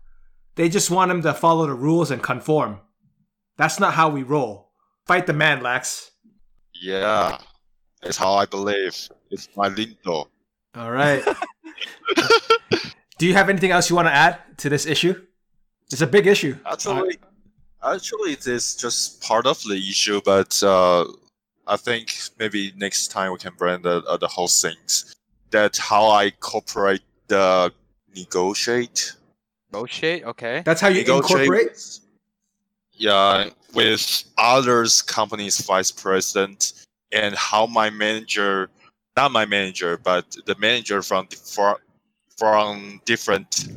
[0.55, 2.79] They just want him to follow the rules and conform.
[3.57, 4.71] That's not how we roll.
[5.05, 6.11] Fight the man, Layx.
[6.81, 7.39] Yeah,
[8.03, 9.09] that's how I believe.
[9.31, 10.27] It's my lindo.
[10.75, 11.23] All right.
[13.17, 15.21] Do you have anything else you want to add to this issue?
[15.91, 16.57] It's a big issue.
[16.65, 17.19] Actually,
[17.83, 21.05] actually, it is just part of the issue, but uh,
[21.67, 25.15] I think maybe next time we can bring the uh, the whole things.
[25.51, 27.71] That's how I cooperate the
[28.15, 29.15] negotiate.
[29.71, 30.23] Negotiate.
[30.23, 30.63] Okay.
[30.65, 31.99] That's how you negotiate incorporate.
[32.93, 36.82] yeah with others companies vice president
[37.13, 38.69] and how my manager
[39.15, 41.75] not my manager but the manager from the, from,
[42.37, 43.67] from different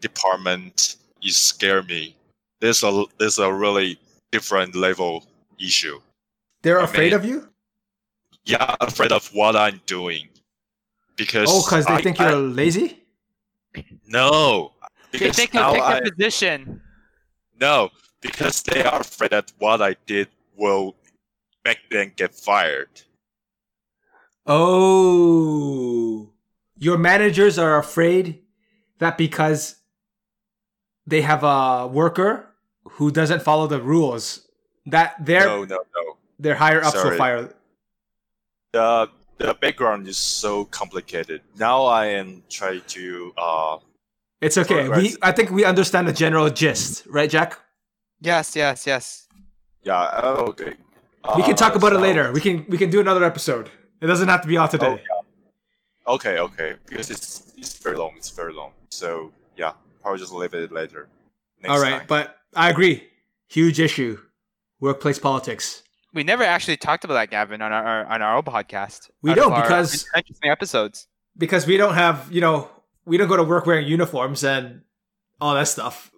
[0.00, 2.16] department is scare me
[2.60, 3.98] there's a there's a really
[4.32, 5.24] different level
[5.60, 6.00] issue
[6.62, 7.48] They're I afraid mean- of you?
[8.44, 10.28] yeah afraid of what i'm doing
[11.16, 13.02] because Oh, because they I- think you're lazy?
[14.06, 14.72] no
[15.12, 16.80] They because think you'll now take I, position.
[17.60, 17.90] No,
[18.20, 20.94] because they are afraid that what I did will
[21.66, 23.02] make then get fired.
[24.46, 26.30] Oh.
[26.78, 28.42] Your managers are afraid
[28.98, 29.76] that because
[31.06, 32.54] they have a worker
[32.84, 34.48] who doesn't follow the rules,
[34.86, 36.16] that their No, no, no.
[36.38, 37.50] their higher ups will fire.
[38.72, 41.42] The the background is so complicated.
[41.58, 43.78] Now I am trying to uh
[44.40, 44.88] It's okay.
[44.88, 45.02] Right.
[45.02, 47.58] We I think we understand the general gist, right, Jack?
[48.20, 49.28] Yes, yes, yes.
[49.82, 50.74] yeah uh, okay.
[51.36, 52.30] We can talk Uh, about it later.
[52.32, 53.70] We can we can do another episode.
[54.00, 55.02] It doesn't have to be all today.
[55.12, 56.74] Oh, Okay, okay.
[56.86, 58.12] Because it's it's very long.
[58.16, 58.72] It's very long.
[58.90, 59.72] So yeah,
[60.02, 61.08] probably just leave it later.
[61.60, 62.06] Next all right, time.
[62.06, 63.08] but I agree.
[63.48, 64.18] Huge issue.
[64.80, 65.82] Workplace politics.
[66.14, 69.10] We never actually talked about that, Gavin, on our on our own podcast.
[69.22, 71.08] We don't, our because- interesting episodes.
[71.38, 72.70] Because we don't have, you know,
[73.04, 74.82] we don't go to work wearing uniforms and
[75.40, 76.10] all that stuff.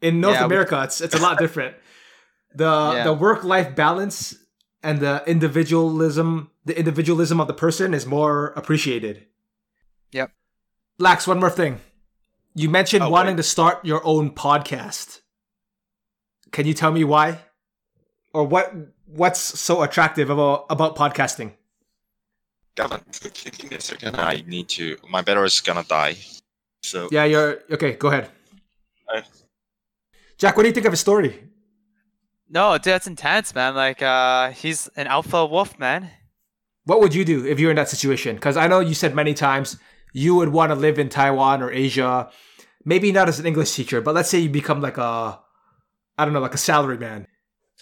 [0.00, 1.76] In North Yeah, we- America, it's it's a lot different.
[2.58, 3.04] The Yeah.
[3.04, 4.34] the work life balance
[4.82, 9.26] and the individualism the individualism of the person is more appreciated.
[10.12, 10.28] Yep.
[11.00, 11.80] Layx, one more thing.
[12.54, 13.42] You mentioned Oh, wanting wait.
[13.44, 15.20] to start your own podcast.
[16.50, 17.26] Can you tell me why?
[18.34, 18.74] Or what
[19.06, 21.50] what's so attractive about about podcasting?
[22.76, 24.16] Gavin, could give me a second?
[24.16, 24.84] I need to.
[25.08, 26.16] My battery is gonna die.
[26.82, 28.30] So Yeah, you're okay, go ahead.
[29.08, 29.22] Uh,
[30.38, 31.32] Jack, what do you think of his story?
[32.50, 33.74] No, dude, that's intense, man.
[33.74, 36.10] Like, uh, he's an alpha wolf, man.
[36.84, 38.36] What would you do if you're in that situation?
[38.36, 39.78] Because I know you said many times
[40.14, 42.30] you would want to live in Taiwan or Asia.
[42.84, 45.38] Maybe not as an English teacher, but let's say you become like a,
[46.16, 47.26] I don't know, like a salary man,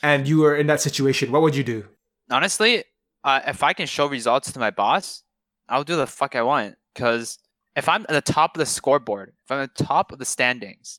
[0.03, 1.31] and you were in that situation.
[1.31, 1.85] What would you do?
[2.29, 2.83] Honestly,
[3.23, 5.23] uh, if I can show results to my boss,
[5.69, 6.75] I'll do the fuck I want.
[6.97, 7.39] Cause
[7.77, 10.25] if I'm at the top of the scoreboard, if I'm at the top of the
[10.25, 10.99] standings,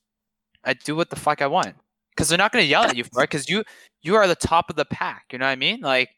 [0.64, 1.74] I do what the fuck I want.
[2.18, 3.30] Cause they're not gonna yell at you for it.
[3.30, 3.62] Cause you
[4.02, 5.26] you are the top of the pack.
[5.32, 5.80] You know what I mean?
[5.80, 6.10] Like,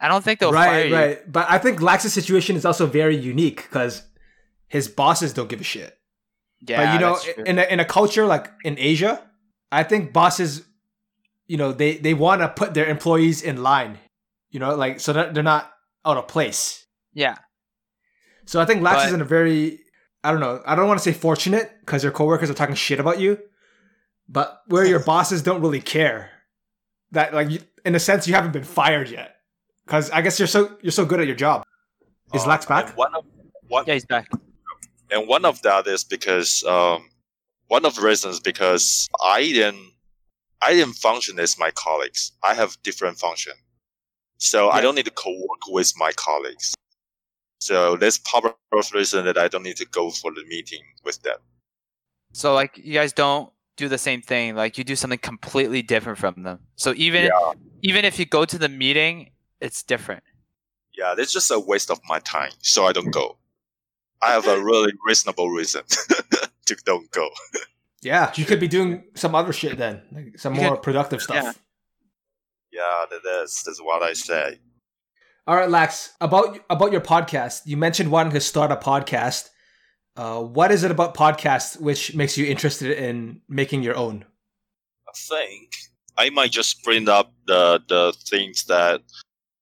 [0.00, 0.94] I don't think they'll fire right, you.
[0.94, 1.32] right.
[1.32, 4.02] But I think Layx's situation is also very unique because
[4.68, 5.96] his bosses don't give a shit.
[6.60, 9.22] Yeah, but you know, in a, in a culture like in Asia,
[9.70, 10.64] I think bosses,
[11.46, 13.98] you know, they they want to put their employees in line.
[14.50, 15.72] You know, like so that they're not
[16.04, 16.84] out of place.
[17.14, 17.36] yeah,
[18.46, 19.78] So I think Layx But- is in a very,
[20.24, 22.98] I don't know, I don't want to say fortunate because your coworkers are talking shit
[23.00, 23.38] about you,
[24.28, 26.30] but where your bosses don't really care.
[27.12, 29.36] That like, you, in a sense, you haven't been fired yet,
[29.84, 31.64] because I guess you're so you're so good at your job.
[32.32, 32.96] Is uh, Layx back?
[32.96, 33.24] One of
[33.68, 34.28] one yeah, he's back.
[35.10, 37.10] and one of that is because um,
[37.68, 39.92] one of the reasons because I didn't
[40.62, 42.32] I didn't function as my colleagues.
[42.42, 43.52] I have different function,
[44.38, 46.74] so I don't need to co-work with my colleagues.
[47.60, 51.22] So that's probably the reason that I don't need to go for the meeting with
[51.22, 51.38] them.
[52.32, 53.52] So like, you guys don't
[53.82, 54.54] do the same thing.
[54.62, 56.58] Like, you do something completely different from them.
[56.76, 57.52] So even Yeah.
[57.90, 59.14] even if you go to the meeting,
[59.60, 60.22] it's different.
[60.98, 63.26] Yeah, that's just a waste of my time, so I don't go.
[64.26, 65.82] I have a really reasonable reason
[66.66, 67.26] to don't go.
[68.10, 71.20] Yeah, you could be doing some other shit then, like some You more could- productive
[71.22, 71.44] stuff.
[71.44, 71.52] yeah.
[72.78, 74.58] Yeah, that is that's what I say.
[75.46, 76.10] All right, Layx.
[76.20, 79.50] About about your podcast, you mentioned wanting to start a podcast.
[80.14, 84.24] Uh, what is it about podcasts which makes you interested in making your own?
[85.08, 85.74] I think
[86.18, 89.00] I might just bring up the the things that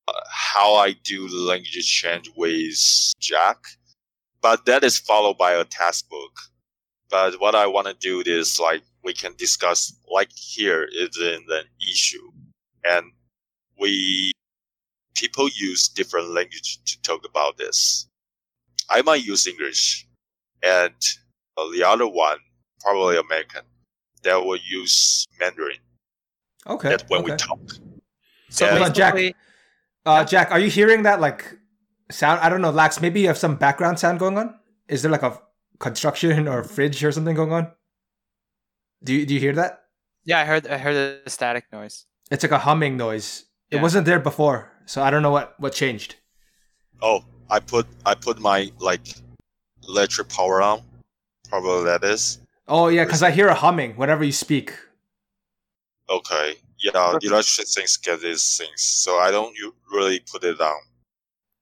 [0.09, 2.79] uh, how I do language exchange with
[3.21, 3.59] Jack,
[4.43, 6.33] but that is followed by a task book.
[7.11, 11.45] But what I want to do is like we can discuss like here is in
[11.47, 12.31] the issue,
[12.85, 13.07] and
[13.79, 14.33] we
[15.15, 18.09] people use different language to talk about this.
[18.89, 20.07] I might use English,
[20.63, 20.95] and
[21.57, 22.39] uh, the other one
[22.81, 23.63] probably American
[24.23, 25.79] that will use Mandarin.
[26.67, 26.91] Okay.
[26.91, 27.61] That when we talk.
[28.49, 28.73] So Yeah.
[28.73, 29.35] Hold on, Jack.
[30.07, 31.57] Uh, Jack, are you hearing that like
[32.11, 32.41] sound?
[32.41, 33.01] I don't know, Layx.
[33.01, 34.55] Maybe you have some background sound going on.
[34.89, 35.41] Is there like a
[35.79, 37.71] construction or a fridge or something going on?
[39.05, 39.85] Do you do you hear that?
[40.25, 42.07] Yeah, I heard I heard the static noise.
[42.31, 43.45] It's like a humming noise.
[43.71, 46.17] It wasn't there before, so I don't know what what changed.
[47.03, 49.07] Oh, I put I put my like
[49.89, 50.83] electric power on.
[51.49, 52.39] Probably that is.
[52.69, 54.73] Oh yeah, because I hear a humming whenever you speak.
[56.09, 56.55] Okay.
[56.79, 58.81] Yeah, electric things get these things.
[58.83, 60.81] So I don't u- really put it on.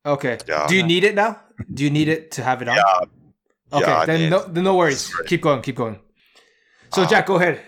[0.07, 0.39] Okay.
[0.47, 0.67] Yeah.
[0.69, 1.41] Do you need it now?
[1.75, 2.77] Do you need it to have it on?
[2.77, 3.01] Yeah.
[3.71, 5.13] Okay, yeah, then no, then no worries.
[5.27, 5.99] Keep going, keep going.
[6.95, 7.61] So, Uh, Jack, go ahead.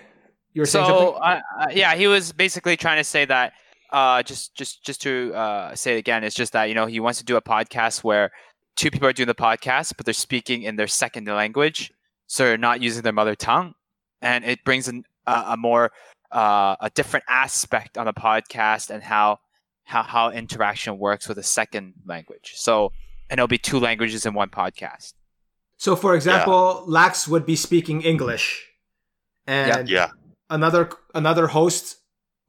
[0.55, 1.43] You were saying So something.
[1.61, 3.53] uh, yeah, he was basically trying to say that.
[3.93, 7.01] Uh, just just just to uh, say it again, it's just that you know he
[7.01, 8.31] wants to do a podcast where
[8.77, 11.93] two people are doing the podcast, but they're speaking in their second language,
[12.27, 13.75] so they're not using their mother tongue,
[14.23, 15.91] and it brings in a, a more
[16.33, 19.39] uh, a different aspect on the podcast and how
[19.85, 22.53] how how interaction works with a second language.
[22.55, 22.93] So
[23.29, 25.15] and it'll be two languages in one podcast.
[25.77, 28.67] So, for example, Layx would be speaking English,
[29.47, 30.11] and Yeah.
[30.51, 31.97] another another host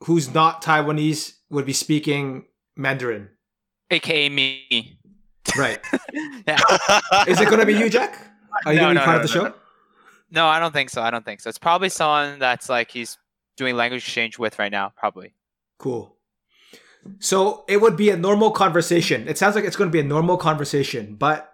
[0.04, 2.46] who's not Taiwanese would be speaking
[2.76, 3.30] Mandarin.
[3.90, 4.98] AKA me.
[5.58, 5.80] Right?
[6.48, 6.60] yeah.
[7.28, 8.18] Is it going to be you, Jack?
[8.66, 9.54] Are you No, going to no, be part no, of the no, show?
[10.32, 11.02] No, I don't think so.
[11.02, 11.50] I don't think so.
[11.50, 13.18] It's probably someone that's like he's
[13.58, 14.94] doing language exchange with right now.
[14.96, 15.34] Probably.
[15.78, 16.16] Cool.
[17.20, 19.28] So it would be a normal conversation.
[19.28, 21.52] It sounds like it's going to be a normal conversation, but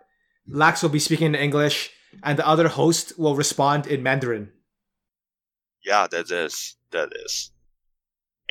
[0.50, 1.92] Layx will be speaking in English
[2.24, 4.52] and the other host will respond in Mandarin.
[5.86, 7.52] Yeah, that is that is,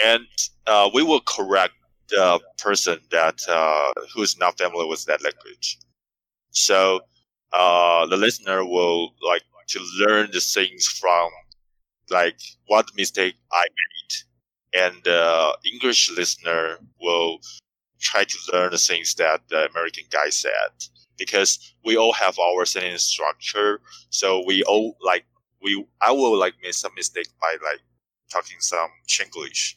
[0.03, 0.25] and
[0.67, 1.75] uh, we will correct
[2.09, 5.79] the person that uh, who is not familiar with that language.
[6.51, 7.01] So
[7.53, 11.31] uh, the listener will like to learn the things from
[12.11, 17.39] like what mistake I made, and the English listener will
[18.01, 20.71] try to learn the things that the American guy said
[21.19, 23.81] because we all have our sentence structure.
[24.11, 25.25] So we all like
[25.63, 27.81] we I will like make some mistake by like
[28.31, 29.75] talking some Chinglish.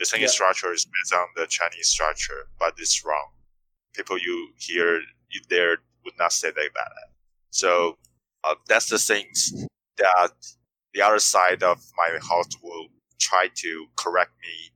[0.00, 0.34] The sentence Yeah.
[0.34, 3.32] structure is based on the Chinese structure, but it's wrong.
[3.94, 6.92] People you hear you there would not say like that.
[7.50, 7.98] So
[8.42, 9.52] uh, that's the things
[9.98, 10.32] that
[10.94, 12.88] the other side of my host will
[13.20, 14.72] try to correct me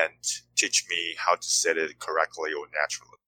[0.00, 0.12] and
[0.56, 3.18] teach me how to say it correctly or naturally.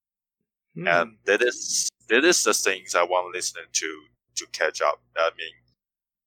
[0.75, 0.87] Hmm.
[0.87, 4.03] And that is that is the things I want listener to
[4.37, 5.03] to catch up.
[5.17, 5.55] I mean,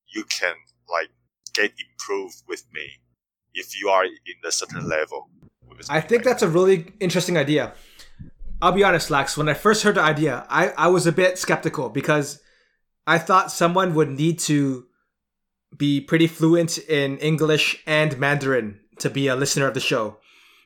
[0.07, 0.55] you can
[0.89, 1.11] like
[1.53, 2.99] get improved with me
[3.53, 5.29] if you are in a certain level.
[5.89, 7.73] I think that's a really interesting idea.
[8.61, 9.37] I'll be honest, Layx.
[9.37, 12.39] When I first heard the idea, I, I was a bit skeptical because
[13.05, 14.85] I thought someone would need to
[15.77, 20.17] be pretty fluent in English and Mandarin to be a listener of the show.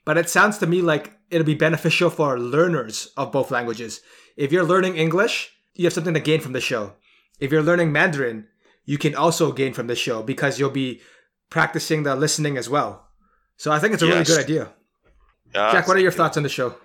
[0.05, 4.01] But it sounds to me like it'll be beneficial for learners of both languages.
[4.35, 6.93] If you're learning English, you have something to gain from the show.
[7.39, 8.47] If you're learning Mandarin,
[8.85, 11.01] you can also gain from the show because you'll be
[11.49, 13.07] practicing the listening as well.
[13.57, 14.69] So I think it's a really good idea.
[15.53, 16.75] Yeah, Jack, what are your thoughts on the show?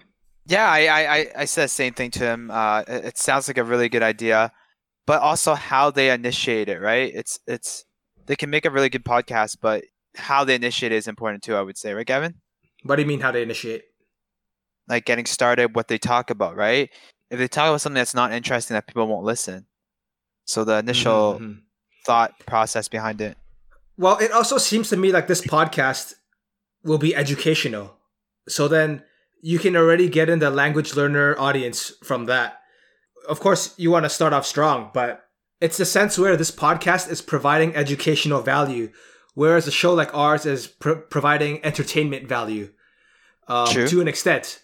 [0.46, 2.50] Yeah, I, I, I- I said the same thing to him.
[2.50, 4.52] Uh, it, it sounds like a really good idea,
[5.06, 7.12] but also how they initiate it, right?
[7.14, 7.84] It's it's
[8.26, 9.84] they can make a really good podcast, but
[10.16, 11.56] how they initiate it is important too.
[11.56, 12.34] I would say, right, Gavin?
[12.84, 13.82] What do you mean how they initiate?
[14.88, 16.90] Like getting started, what they talk about, right?
[17.30, 19.66] If they talk about something that's not interesting, that people won't listen.
[20.44, 21.60] So the initial Mhm.
[22.04, 23.36] thought process behind it.
[23.96, 26.14] Well, it also seems to me like this podcast
[26.82, 27.96] will be educational.
[28.48, 29.02] So then
[29.42, 32.60] you can already get in the language learner audience from that.
[33.28, 35.24] Of course, you want to start off strong, but
[35.60, 38.90] it's the sense where this podcast is providing educational value,
[39.34, 42.70] whereas a show like ours is pro- providing entertainment value
[43.46, 44.60] um, to an extent.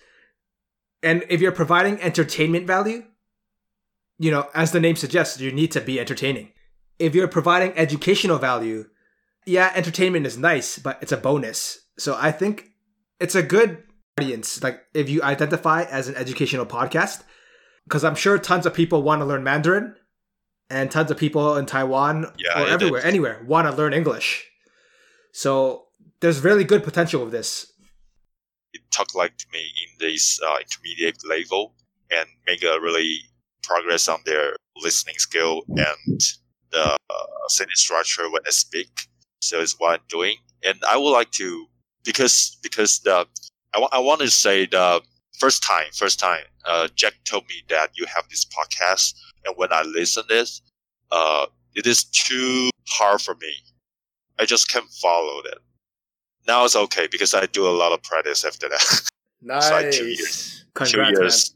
[1.03, 3.05] And if you're providing entertainment value,
[4.19, 6.51] you know, as the name suggests, you need to be entertaining.
[6.99, 8.87] If you're providing educational value,
[9.47, 11.81] yeah, entertainment is nice, but it's a bonus.
[11.99, 12.71] So I think
[13.21, 13.83] it's a good
[14.19, 14.63] audience.
[14.63, 17.23] Like if you identify as an educational podcast,
[17.85, 19.95] because I'm sure tons of people want to learn Mandarin,
[20.71, 23.05] and tons of people in Taiwan Yeah, or everywhere, is.
[23.07, 24.47] anywhere, want to learn English.
[25.33, 25.87] So
[26.21, 27.73] there's really good potential of this.
[28.75, 31.75] it talk like to me in this uh, intermediate level
[32.11, 33.21] and make a really
[33.63, 36.21] progress on their listening skill and
[36.71, 38.91] the uh, sentence structure when they speak.
[39.41, 41.67] So it's what I'm doing, and I would like to
[42.05, 43.27] because because the
[43.75, 45.01] I wa- I want to say the
[45.39, 49.15] first time first time uh, Jack told me that you have this podcast,
[49.45, 50.63] and when I listen this,
[51.13, 53.53] uh, it is too hard for me.
[54.39, 55.59] I just can't follow that.
[56.47, 59.01] Now it's okay because I do a lot of practice after that.
[59.41, 59.71] Nice.
[59.71, 60.65] like two years.
[60.75, 61.55] Congrats, Two years.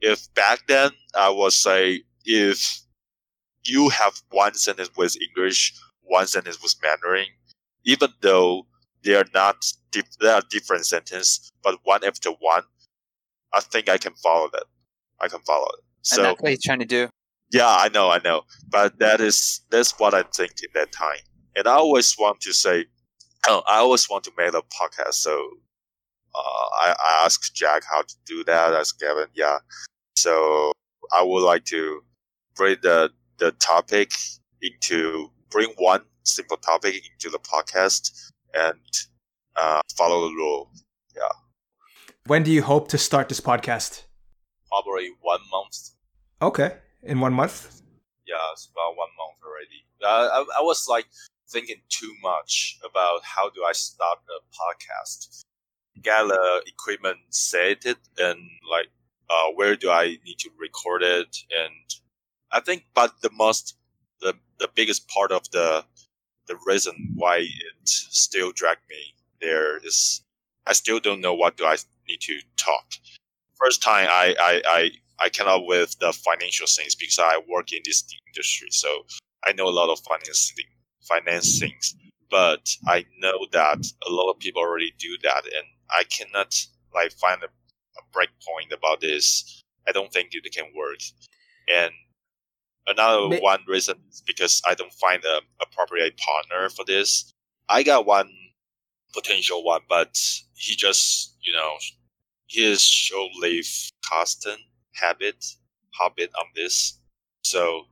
[0.00, 2.80] If back then I would say if
[3.64, 5.74] you have one sentence with English,
[6.08, 7.26] one sentence was Mandarin,
[7.84, 8.66] even though
[9.04, 12.62] they are not dif- they are different sentences, but one after one,
[13.54, 14.64] I think I can follow that.
[15.20, 15.80] I can follow it.
[15.80, 17.08] and So that's what he's trying to do.
[17.52, 18.42] yeah, I know, I know.
[18.68, 21.20] But that is that's what I think in that time.
[21.56, 22.86] And I always want to say,
[23.48, 25.14] oh, I always want to make a podcast.
[25.14, 25.32] So
[26.34, 26.38] uh,
[26.82, 28.74] I, I asked Jack how to do that.
[28.74, 29.58] I asked Gavin, yeah.
[30.16, 30.72] So
[31.12, 32.00] I would like to
[32.54, 34.10] bring the the topic
[34.62, 38.78] into bring one simple topic into the podcast and
[39.56, 40.70] uh, follow the rule.
[41.16, 41.28] Yeah.
[42.26, 44.02] When do you hope to start this podcast?
[44.68, 45.90] Probably one month
[46.42, 47.82] Okay, in one month.
[48.26, 49.84] yeah, it's about one month already.
[50.04, 51.06] Uh, I, I was like
[51.50, 55.40] thinking too much about how do I start a podcast.
[56.02, 58.38] Get the equipment set it and
[58.70, 58.88] like
[59.30, 61.72] uh, where do I need to record it and
[62.52, 63.76] I think but the most
[64.20, 65.84] the the biggest part of the
[66.46, 70.22] the reason why it still dragged me there is
[70.66, 71.76] I still don't know what do I
[72.08, 72.94] need to talk.
[73.54, 74.90] First time I I, I
[75.20, 79.04] I came up with the financial things because I work in this industry, so
[79.46, 80.66] I know a lot of financing,
[81.02, 81.96] finance things.
[82.30, 86.54] But I know that a lot of people already do that, and I cannot
[86.94, 91.00] like find a, a break point about this, I don't think it can work.
[91.72, 91.92] And
[92.88, 97.32] another one reason is because I don't find a appropriate partner for this.
[97.68, 98.30] I got one
[99.12, 100.18] potential one, but
[100.54, 101.74] he just you know
[102.48, 103.68] his show leave
[104.04, 104.60] constant
[104.94, 105.44] habit
[105.98, 106.98] habit on this.
[107.44, 107.84] So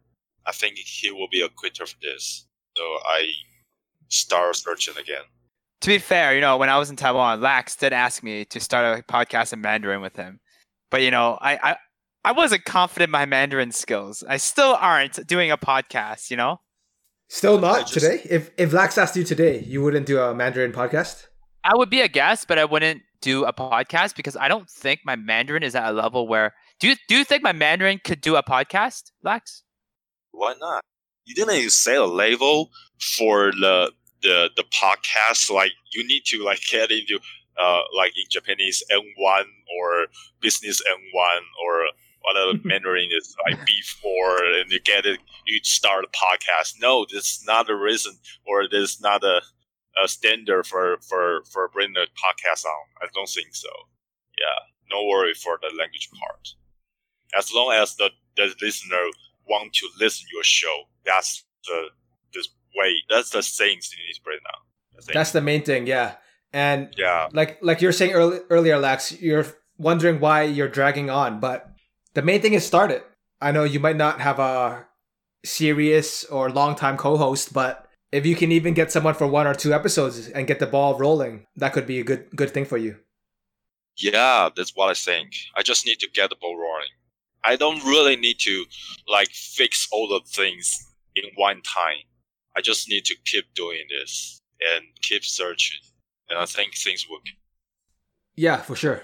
[0.46, 2.46] I think he will be a quitter for this.
[2.76, 3.30] So I
[4.08, 5.22] start searching again.
[5.82, 8.60] To be fair, you know, when I was in Taiwan, Layx did ask me to
[8.60, 10.40] start a podcast in Mandarin with him.
[10.90, 11.76] But you know, I, I
[12.26, 14.24] I wasn't confident in my Mandarin skills.
[14.28, 16.60] I still aren't doing a podcast, you know?
[17.28, 18.20] Still not just- today.
[18.28, 21.28] If if Layx asked you today, you wouldn't do a Mandarin podcast.
[21.62, 25.00] I would be a guest, but I wouldn't do a podcast because I don't think
[25.04, 28.20] my Mandarin is at a level where do you do you think my Mandarin could
[28.20, 29.62] do a podcast, Layx?
[30.32, 30.82] Why not?
[31.26, 32.70] You didn't even say a level
[33.16, 35.48] for the the the podcast.
[35.48, 37.20] Like you need to like get into
[37.56, 39.46] uh like in Japanese N one
[39.78, 40.06] or
[40.40, 41.86] business N one or
[42.26, 43.72] whatever Mandarin is like B
[44.02, 45.20] four, and you get it.
[45.46, 46.74] You start a podcast.
[46.80, 48.12] No, this is not a reason,
[48.46, 49.40] or this is not a,
[50.02, 52.86] a standard for for for bringing a podcast on.
[53.02, 53.70] I don't think so.
[54.38, 56.48] Yeah, no worry for the language part.
[57.36, 59.10] As long as the the listener
[59.48, 60.84] want to listen your show.
[61.04, 61.88] That's the
[62.34, 62.94] this way.
[63.08, 65.12] That's the things you need to bring now.
[65.12, 66.16] That's the main thing, yeah.
[66.52, 67.28] And yeah.
[67.32, 69.46] like like you're saying early, earlier, Layx, you're
[69.78, 71.70] wondering why you're dragging on, but
[72.16, 73.06] the main thing is start it.
[73.42, 74.86] I know you might not have a
[75.44, 79.54] serious or long time co-host, but if you can even get someone for one or
[79.54, 82.78] two episodes and get the ball rolling, that could be a good good thing for
[82.78, 82.96] you.
[83.98, 85.28] Yeah, that's what I think.
[85.56, 86.94] I just need to get the ball rolling.
[87.44, 88.64] I don't really need to
[89.06, 90.66] like fix all the things
[91.14, 92.04] in one time.
[92.56, 94.40] I just need to keep doing this
[94.72, 95.80] and keep searching.
[96.30, 97.20] And I think things will
[98.36, 99.02] Yeah, for sure.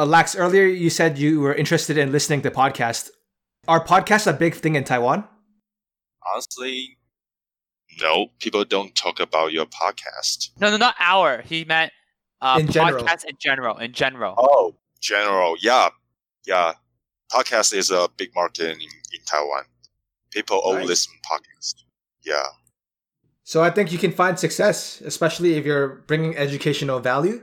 [0.00, 3.10] Uh, Layx, earlier you said you were interested in listening to podcasts.
[3.68, 5.24] Are podcasts a big thing in Taiwan?
[6.32, 6.96] honestly
[8.00, 10.50] no, people don't talk about your podcast.
[10.60, 11.42] No, no, not our.
[11.42, 11.92] He meant
[12.40, 13.04] uh, In general.
[13.04, 13.76] podcasts in general.
[13.76, 14.36] In general.
[14.38, 15.88] Oh, general, yeah,
[16.46, 16.74] yeah.
[17.30, 19.64] Podcast is a big market in, in Taiwan.
[20.30, 20.86] People all Nice.
[20.86, 21.74] listen podcast.
[22.24, 22.42] Yeah,
[23.44, 27.42] So I think you can find success, especially if you're bringing educational value.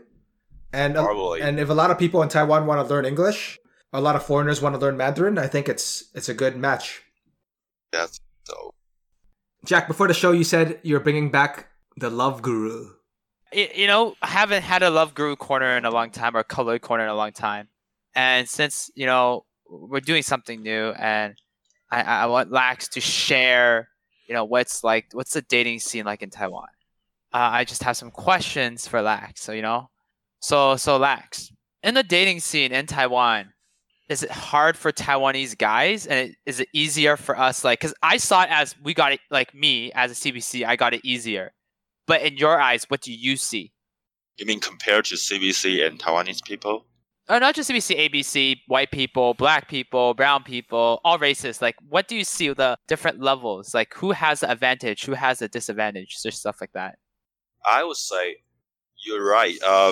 [0.74, 1.42] And probably.
[1.42, 3.58] and if a lot of people in Taiwan want to learn English,
[3.94, 7.02] a lot of foreigners want to learn Mandarin, I think it's it's a good match.
[7.92, 8.74] That's so.
[9.66, 12.92] Jack, before the show, you said you're bringing back the Love Guru.
[13.54, 16.44] Y- you know, I haven't had a Love Guru corner in a long time or
[16.44, 17.70] color corner in a long time.
[18.16, 21.36] And since, you know, we're doing something new and
[21.92, 23.90] I, I want Layx to share,
[24.28, 26.68] you know, what's like, what's the dating scene like in Taiwan?
[27.34, 29.40] Uh, I just have some questions for Layx.
[29.40, 29.90] So, you know,
[30.40, 31.52] so, so Layx,
[31.84, 33.54] in the dating scene in Taiwan,
[34.10, 37.64] is it hard for Taiwanese guys and it, is it easier for us?
[37.64, 40.76] Like, cause I saw it as we got it, like me as a CBC, I
[40.76, 41.54] got it easier.
[42.06, 43.74] But in your eyes, what do you see?
[44.38, 46.86] You mean compared to CBC and Taiwanese people?
[47.30, 51.62] Oh, not just CBC, ABC, white people, black people, brown people, all races.
[51.62, 53.74] Like, what do you see the different levels?
[53.74, 55.04] Like, who has the advantage?
[55.04, 56.22] Who has the disadvantage?
[56.24, 56.96] Just stuff like that.
[57.70, 58.38] I would say
[59.06, 59.58] you're right.
[59.66, 59.92] Uh,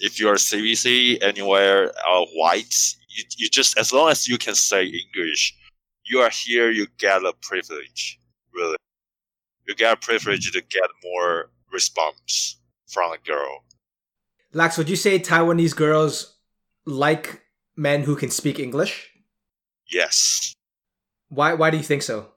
[0.00, 2.74] if you're CBC anywhere uh, white,
[3.08, 5.54] you, you just as long as you can say English,
[6.04, 6.70] you are here.
[6.70, 8.18] You get a privilege.
[8.52, 8.76] Really,
[9.68, 13.64] you get a privilege to get more response from a girl.
[14.54, 16.36] Layx, would you say Taiwanese girls
[16.84, 17.42] like
[17.76, 19.10] men who can speak English?
[19.88, 20.54] Yes.
[21.28, 22.32] Why why do you think so?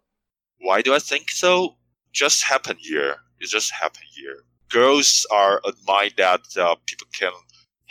[0.59, 1.75] Why do I think so?
[2.11, 3.15] Just happened here.
[3.39, 4.43] It just happened here.
[4.69, 7.31] Girls are admire that uh, people can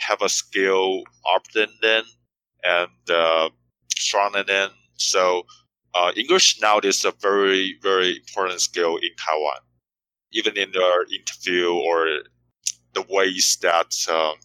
[0.07, 1.03] have a skill
[1.81, 2.03] them
[2.63, 3.49] and uh,
[4.43, 4.69] than.
[4.97, 5.45] So
[5.93, 9.61] uh, English now is a very very important skill in Taiwan.
[10.31, 12.07] Even in the interview or
[12.93, 14.35] the ways that um,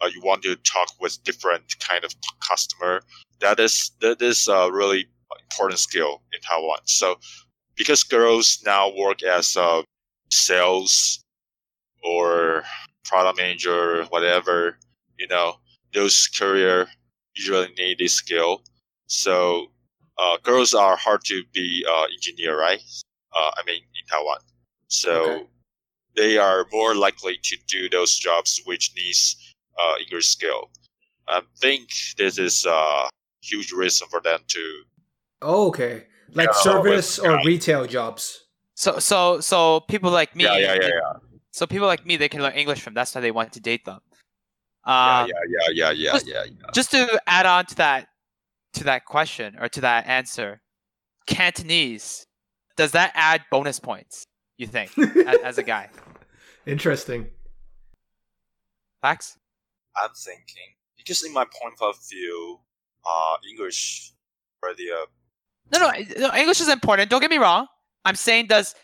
[0.00, 3.00] uh, you want to talk with different kind of customer,
[3.40, 5.06] that is that is a really
[5.50, 6.80] important skill in Taiwan.
[6.84, 7.16] So
[7.76, 9.82] because girls now work as uh,
[10.30, 11.24] sales
[12.02, 12.64] or
[13.04, 14.78] product manager, whatever,
[15.18, 15.54] you know,
[15.92, 16.88] those career
[17.34, 18.62] usually need this skill.
[19.06, 19.66] So
[20.18, 22.80] uh, girls are hard to be uh, engineer, right?
[23.36, 24.38] Uh, I mean, in Taiwan.
[24.88, 25.46] So Okay.
[26.16, 29.36] they are more likely to do those jobs which needs
[29.78, 30.70] uh, English skill.
[31.28, 33.08] I think this is a
[33.42, 34.82] huge reason for them to
[35.42, 36.04] Oh, okay.
[36.34, 38.40] Like service but- or retail jobs.
[38.76, 40.44] So, so, so people like me.
[40.44, 41.12] yeah yeah yeah yeah
[41.54, 42.94] So people like me, they can learn English from.
[42.94, 44.00] That's why they want to date them.
[44.84, 46.66] yeah, Um, yeah, yeah, yeah, yeah, just- yeah, yeah.
[46.74, 48.08] Just to add on to that,
[48.72, 50.60] to that question or to that answer,
[51.28, 52.26] Cantonese,
[52.76, 54.24] does that add bonus points?
[54.58, 55.90] You think, as, as a guy?
[56.66, 57.28] Interesting.
[59.00, 59.38] Facts.
[59.96, 62.58] I'm thinking because in my point of view,
[63.08, 64.12] uh, English
[64.60, 65.06] already uh,
[65.72, 67.10] No, no, no, English is important.
[67.10, 67.68] Don't get me wrong.
[68.04, 68.74] I'm saying does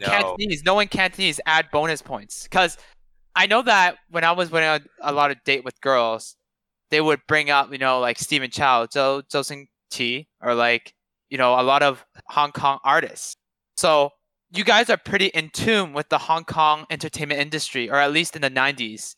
[0.00, 0.06] no.
[0.06, 2.44] Cantonese, knowing Cantonese, add bonus points?
[2.44, 2.76] Because
[3.34, 6.36] I know that when I was winning a, a lot of date with girls,
[6.90, 10.94] they would bring up, you know, like Stephen Chow, Zhou Zhou Qi, or like,
[11.28, 13.36] you know, a lot of Hong Kong artists.
[13.76, 14.10] So
[14.50, 18.36] you guys are pretty in tune with the Hong Kong entertainment industry, or at least
[18.36, 19.14] in the 90s.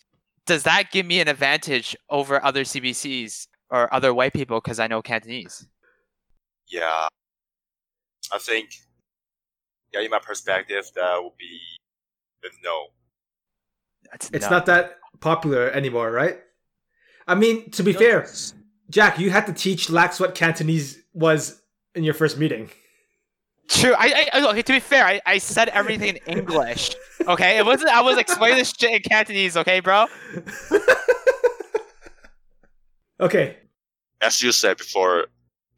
[0.46, 4.86] Does that give me an advantage over other CBCs or other white people because I
[4.86, 5.66] know Cantonese?
[6.68, 7.08] Yeah,
[8.32, 8.70] I think.
[9.92, 11.60] Yeah, in my perspective, that would be
[12.44, 12.86] a no.
[14.10, 16.38] That's It's no- not that popular anymore, right?
[17.26, 18.26] I mean, to be fair,
[18.90, 21.60] Jack, you had to teach Layx what Cantonese was
[21.94, 22.70] in your first meeting.
[23.68, 23.94] True.
[23.98, 24.62] I, I okay.
[24.62, 26.96] To be fair, I, I said everything in English.
[27.26, 27.90] Okay, it wasn't.
[27.90, 29.58] I was explaining this shit in Cantonese.
[29.58, 30.06] Okay, bro.
[33.20, 33.58] okay.
[34.22, 35.26] As you said before,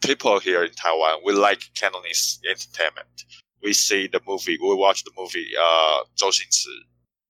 [0.00, 3.24] people here in Taiwan we like Cantonese entertainment.
[3.62, 6.66] We see the movie, we watch the movie, uh, Zhou Xingchi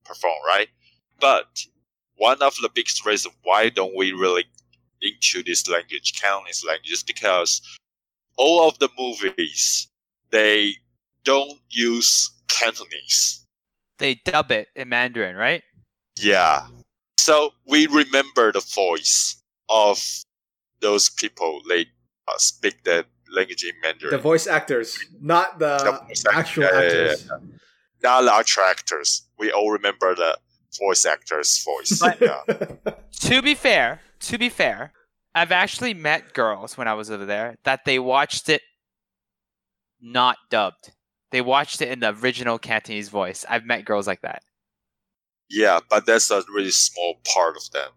[0.04, 0.68] perform, right?
[1.20, 1.64] But
[2.16, 4.44] one of the biggest reasons why don't we really
[5.02, 7.62] into this language, Cantonese language, is because
[8.36, 9.88] all of the movies
[10.30, 10.74] they
[11.24, 13.44] don't use Cantonese.
[13.98, 15.62] They dub it in Mandarin, right?
[16.18, 16.66] Yeah.
[17.18, 20.02] So we remember the voice of
[20.80, 21.60] those people.
[21.68, 21.86] They
[22.28, 24.10] uh, speak that language in Mandarin.
[24.12, 27.30] The voice actors, not the, The voice act- actual yeah, yeah, yeah, actors.
[28.02, 29.22] Not the actual actors.
[29.38, 30.38] We all remember the
[30.78, 31.98] voice actor's voice.
[32.00, 32.92] But- yeah.
[33.28, 34.92] To be fair, to be fair,
[35.34, 38.62] I've actually met girls when I was over there that they watched it
[40.00, 40.92] not dubbed.
[41.30, 43.44] They watched it in the original Cantonese voice.
[43.48, 44.42] I've met girls like that.
[45.50, 47.90] yeah, but that's a really small part of them.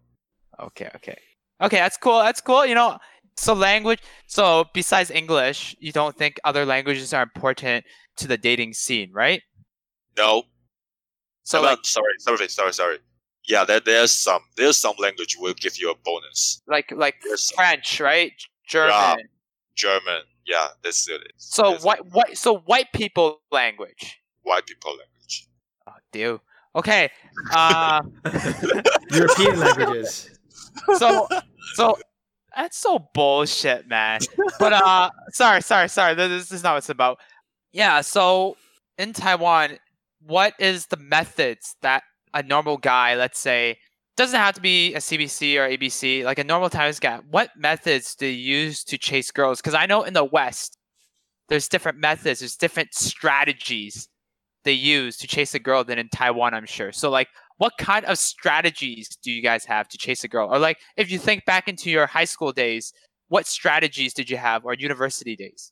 [0.60, 1.18] Okay, okay.
[1.62, 2.20] Okay, that's cool.
[2.20, 2.66] That's cool.
[2.66, 2.98] You know,
[3.38, 7.86] so language so besides English, you don't think other languages are important
[8.18, 9.42] to the dating scene, right?
[10.18, 10.44] No.
[11.44, 12.98] So No, like sorry, sorry, sorry, sorry.
[13.46, 16.62] Yeah, there, there's some there's some language will give you a bonus.
[16.68, 18.32] like like There's some French, right?
[18.68, 18.90] German.
[18.90, 19.16] Yeah.
[19.76, 20.22] German.
[20.46, 21.22] Yeah, that's it.
[21.38, 24.22] So That's white white so white people language.
[24.44, 25.48] white people language.
[25.88, 26.40] Oh, dear.
[26.76, 27.10] Okay.
[27.54, 28.02] Uh
[29.12, 30.30] European languages.
[30.98, 31.28] so
[31.74, 31.98] so
[32.56, 34.22] that's so bullshit, man.
[34.60, 36.16] But uh sorry, sorry, sorry.
[36.16, 37.20] This, is not what it's about.
[37.72, 38.58] Yeah, so
[38.98, 39.78] in Taiwan,
[40.22, 43.78] what is the methods that a normal guy, let's say,
[44.16, 48.16] doesn't have to be a CBC or ABC, like a normal Taiwanese guy, what methods
[48.16, 49.60] do you use to chase girls?
[49.60, 50.78] Because I know in the West,
[51.50, 54.08] there's different methods, there's different strategies
[54.64, 56.92] they use to chase a girl than in Taiwan, I'm sure.
[56.92, 57.28] So like
[57.64, 60.54] what kind of strategies do you guys have to chase a girl?
[60.54, 62.92] Or like if you think back into your high school days,
[63.30, 65.72] what strategies did you have or university days?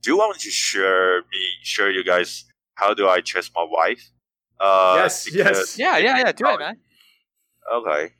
[0.00, 3.66] Do you want me to share me share you guys how do I chase my
[3.68, 4.10] wife?
[4.58, 5.78] Uh, Yes, yes.
[5.78, 6.76] Yeah, yeah, yeah, do it, man.
[7.74, 8.14] Okay.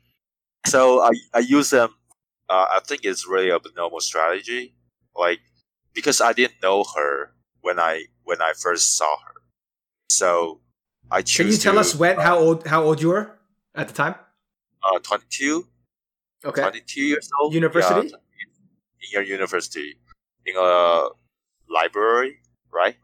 [0.66, 1.94] So I I use them.
[2.50, 4.74] Uh, I think it's really a normal strategy.
[5.14, 5.40] Like
[5.94, 9.36] because I didn't know her when I when I first saw her.
[10.10, 10.60] So
[11.10, 11.36] I choose.
[11.36, 13.38] Can you tell to, us when how old how old you were
[13.74, 14.14] at the time?
[14.82, 15.66] Uh, 22,
[16.44, 16.62] Okay.
[16.62, 17.54] 22 years old.
[17.54, 18.08] University?
[18.08, 18.16] Yeah,
[19.02, 19.96] in your university,
[20.44, 21.08] in a
[21.68, 22.38] library,
[22.72, 22.96] right?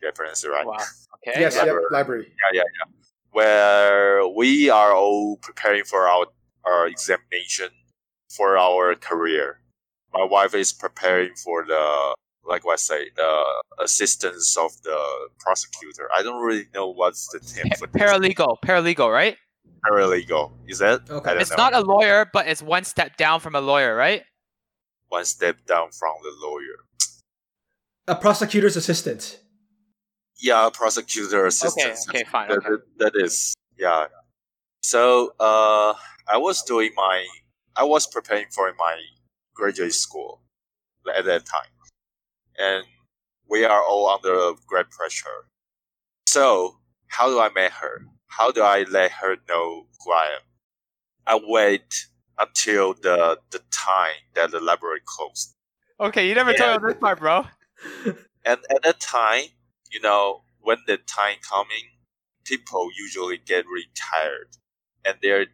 [0.00, 0.66] Did I right?
[0.66, 0.76] Wow.
[1.26, 1.40] Okay.
[1.40, 1.64] yes, yeah.
[1.64, 1.86] yep, Library.
[1.90, 2.26] library.
[2.52, 2.92] yeah, yeah, yeah.
[3.30, 6.26] Where we are all preparing for our,
[6.64, 7.68] our examination
[8.28, 9.60] for our career.
[10.12, 12.14] My wife is preparing for the,
[12.46, 13.44] like what I say, the
[13.82, 14.98] assistance of the
[15.38, 16.08] prosecutor.
[16.16, 18.02] I don't really know what's the term Pa- for this.
[18.02, 19.36] paralegal, paralegal, right?
[19.90, 20.52] Paralegal.
[20.66, 21.08] Is that?
[21.10, 21.36] Okay.
[21.38, 21.56] It's know.
[21.56, 24.22] not a lawyer, but it's one step down from a lawyer, right?
[25.08, 26.76] One step down from the lawyer.
[28.08, 29.40] A prosecutor's assistant.
[30.40, 31.96] Yeah, prosecutor assistant.
[32.08, 32.68] okay, fine, That, okay.
[32.98, 34.06] that- that is, yeah.
[34.82, 35.94] So, uh,
[36.28, 37.24] I was doing my,
[37.76, 38.96] I was preparing for my
[39.54, 40.42] graduate school
[41.16, 41.70] at that time,
[42.58, 42.84] and
[43.48, 45.48] we are all under great pressure.
[46.26, 46.78] So,
[47.08, 48.06] how do I meet her?
[48.26, 50.42] How do I let her know who I am?
[51.26, 52.06] I wait
[52.38, 55.54] until the the time that the library closed.
[56.00, 56.58] Okay, you never Yeah.
[56.58, 57.46] told me this part, bro.
[58.46, 59.44] And at that time,
[59.90, 61.86] you know, when the time coming,
[62.44, 64.48] people usually get retired
[65.04, 65.46] and they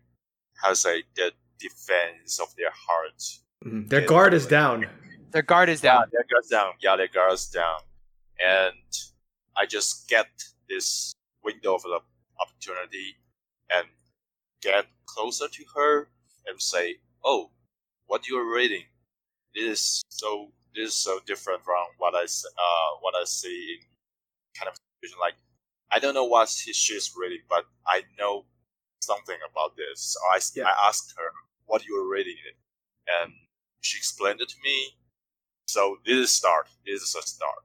[0.57, 3.23] how to say the defense of their heart.
[3.65, 3.89] Mhm.
[3.89, 4.07] Their Yeah.
[4.07, 4.89] guard is down.
[5.31, 6.11] Their guard is Yeah, down.
[6.13, 6.73] their guards down.
[6.81, 7.81] Yeah, their guards down,
[8.39, 8.75] and
[9.57, 10.29] I just get
[10.69, 11.13] this
[11.43, 12.01] window of the
[12.41, 13.17] opportunity
[13.71, 13.87] and
[14.61, 16.09] get closer to her
[16.47, 17.53] and say, "Oh,
[18.07, 18.87] what you're reading?
[19.55, 23.87] This is so this is so different from what I uh what I see in
[24.59, 25.19] kind of situation.
[25.21, 25.37] Like
[25.91, 28.47] I don't know what she- she's reading, but I know
[29.03, 30.01] something about this.
[30.15, 30.69] So I Yeah.
[30.71, 31.33] I asked her
[31.67, 32.37] what you were reading,
[33.09, 33.35] and
[33.81, 34.97] she explained it to me.
[35.71, 36.67] So this is start.
[36.85, 37.63] This is a start.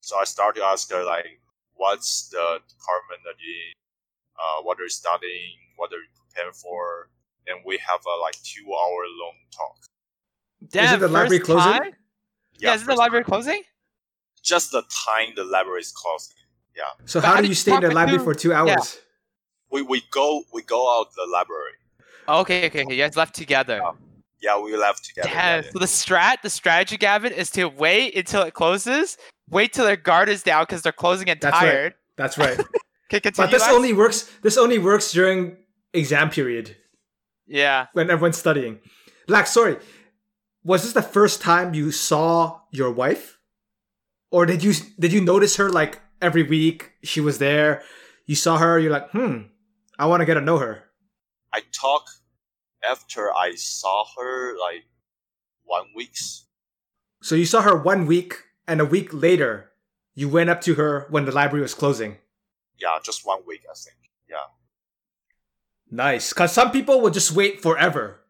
[0.00, 1.40] So I start to ask her like,
[1.74, 3.72] what's the department that you,
[4.36, 7.08] uh, what are you studying, what are you preparing for,
[7.46, 9.78] and we have a like two hour long talk.
[10.70, 11.72] Damn, it the library closing?
[11.72, 11.92] time?
[12.58, 13.30] Yeah, is it the library time.
[13.30, 13.62] closing?
[14.42, 16.36] Just the time the library is closing.
[16.76, 16.82] Yeah.
[17.06, 18.98] So But how how do you you stay in the library two- for two hours?
[19.70, 21.76] We we go we go out the library.
[22.28, 22.94] Okay, okay, okay.
[22.94, 23.80] You guys left together.
[24.42, 25.28] Yeah, we left together.
[25.28, 25.64] Damn.
[25.64, 29.16] yeah, So the strat, the strategy, Gavin, is to wait until it closes.
[29.50, 31.60] Wait till their guard is down because they're closing and That's right.
[31.70, 31.94] tired.
[32.16, 32.58] That's right.
[33.12, 33.46] Okay, continue.
[33.48, 33.74] but this Lex.
[33.74, 34.30] only works.
[34.42, 35.56] This only works during
[35.92, 36.76] exam period
[37.48, 37.86] Yeah.
[37.92, 38.78] when everyone's studying.
[39.28, 39.78] Layx, sorry.
[40.62, 43.36] Was this the first time you saw your wife,
[44.30, 46.92] or did you did you notice her like every week?
[47.02, 47.82] She was there.
[48.26, 48.78] You saw her.
[48.78, 49.38] You're like, hmm.
[49.98, 50.84] I want to get to know her.
[51.52, 52.04] I talk
[52.88, 54.84] after I saw her like
[55.64, 56.46] one weeks.
[57.22, 58.34] So you saw her one week,
[58.66, 59.70] and a week later,
[60.14, 62.18] you went up to her when the library was closing.
[62.78, 63.96] Yeah, just one week I think.
[64.28, 64.36] Yeah.
[65.90, 68.20] Nice, because some people will just wait forever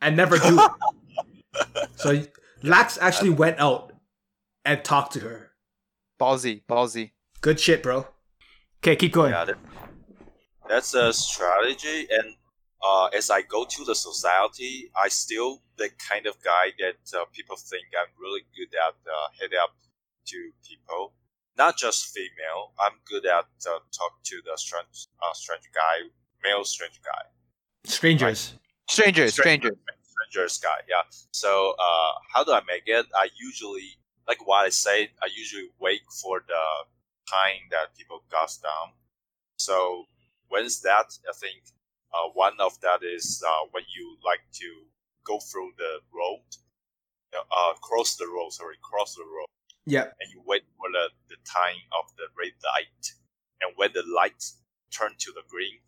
[0.00, 1.88] and never do it.
[1.96, 2.24] so
[2.62, 3.92] Layx actually went out
[4.64, 5.50] and talked to her.
[6.20, 7.10] Ballsy, ballsy.
[7.40, 8.06] Good shit, bro.
[8.82, 9.32] Okay, keep going.
[9.32, 9.58] Yeah, that,
[10.68, 12.06] that's a strategy.
[12.10, 12.34] And
[12.84, 17.24] uh, as I go to the society, I still the kind of guy that uh,
[17.32, 19.74] people think I'm really good at uh, head up
[20.26, 21.14] to people,
[21.56, 22.72] not just female.
[22.78, 26.08] I'm good at uh, talk to the strange, uh, strange guy,
[26.42, 27.22] male strange guy.
[27.84, 28.54] Strangers.
[28.90, 29.72] Stranger, strangers,
[30.02, 30.80] strangers guy.
[30.88, 31.02] Yeah.
[31.32, 33.06] So uh, how do I make it?
[33.16, 33.96] I usually
[34.28, 35.08] like what I say.
[35.22, 36.64] I usually wait for the
[37.30, 38.92] time that people goes down.
[39.56, 40.04] So
[40.48, 41.06] when's that?
[41.28, 41.62] I think
[42.14, 44.68] uh, one of that is uh, when you like to
[45.24, 46.42] go through the road,
[47.34, 48.50] uh, cross the road.
[48.52, 49.46] Sorry, cross the road,
[49.86, 50.04] Yeah.
[50.20, 53.12] and you wait for the, the time of the red light.
[53.62, 54.42] And when the light
[54.96, 55.78] turn to the green,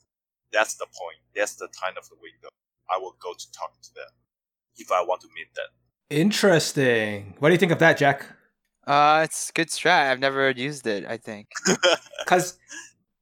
[0.52, 1.18] that's the point.
[1.34, 2.48] That's the time of the window.
[2.90, 4.10] I will go to talk to them
[4.76, 5.66] if I want to meet them.
[6.10, 7.34] Interesting.
[7.38, 8.26] What do you think of that, Jack?
[8.86, 10.10] Uh, it's good strat.
[10.10, 11.04] I've never used it.
[11.06, 11.48] I think.
[12.20, 12.58] Because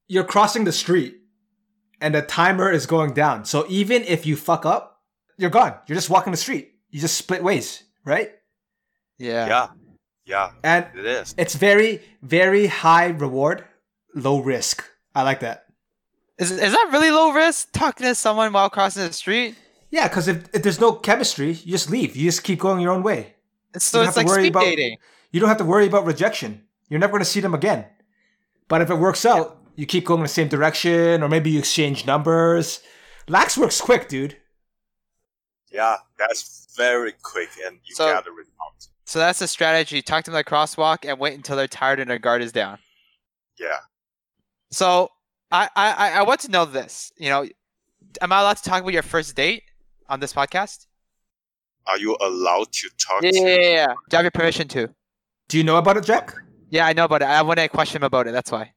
[0.07, 1.17] you're crossing the street
[2.01, 3.45] and the timer is going down.
[3.45, 5.01] So even if you fuck up,
[5.37, 5.75] you're gone.
[5.87, 6.73] You're just walking the street.
[6.89, 8.31] You just split ways, right?
[9.17, 9.47] Yeah.
[9.47, 9.67] Yeah,
[10.25, 11.35] yeah, And it is.
[11.37, 13.63] it's very, very high reward,
[14.13, 14.83] low risk.
[15.13, 15.65] I like that.
[16.37, 17.69] Is is that really low risk?
[17.71, 19.55] Talking to someone while crossing the street?
[19.89, 22.15] Yeah, because if, if there's no chemistry, you just leave.
[22.17, 23.35] You just keep going your own way.
[23.77, 24.97] So You it's like worry speed about- dating.
[25.31, 26.63] You don't have to worry about rejection.
[26.89, 27.85] You're never going to see them again.
[28.67, 31.59] But if it works out, you keep going in the same direction, or maybe you
[31.59, 32.81] exchange numbers.
[33.27, 34.37] Layx works quick, dude.
[35.71, 38.87] Yeah, that's very quick, and you So- get the result.
[39.05, 40.01] So that's the strategy.
[40.01, 42.79] Talk to them at crosswalk and wait until they're tired and their guard is down.
[43.57, 43.79] Yeah,
[44.71, 45.09] So
[45.51, 47.11] I, I, I- I want to know this.
[47.17, 47.47] You know,
[48.21, 49.63] am I allowed to talk about your first date
[50.09, 50.87] on this podcast?
[51.87, 53.37] are you allowed to talk Yeah, to?
[53.39, 53.93] yeah, yeah, yeah.
[54.09, 54.89] Do I have your permission to?
[55.49, 56.33] Do you know about it, Jack?
[56.71, 57.25] Yeah, I know about it.
[57.25, 58.31] I want to question him about it.
[58.31, 58.71] That's why.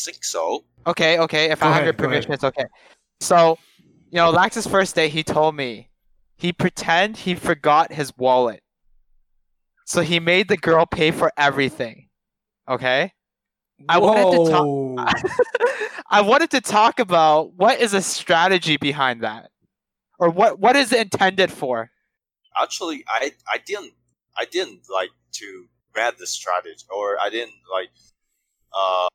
[0.00, 0.64] I think so.
[0.86, 1.50] Okay, okay.
[1.50, 2.22] If Go I have ahead, your go ahead.
[2.24, 2.64] permission, it's okay.
[3.20, 3.58] So,
[4.10, 5.90] you know, Layx's first day, he told me
[6.36, 8.62] he pretend he forgot his wallet.
[9.84, 12.08] So he made the girl pay for everything.
[12.68, 13.12] Okay?
[13.88, 19.50] I wanted to talk- I wanted to talk about what is a strategy behind that?
[20.18, 21.90] Or what what is it intended for?
[22.60, 23.92] Actually, I I didn't
[24.36, 27.88] I didn't like to bet the strategy, or I didn't like.
[28.72, 29.08] Uh,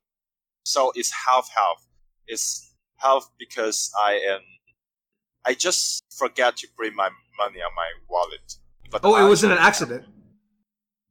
[0.66, 1.86] so it's half half.
[2.28, 4.42] It's half because I am.
[5.46, 8.58] I just forgot to bring my money on my wallet.
[8.92, 10.06] But Oh, it wasn't an accident.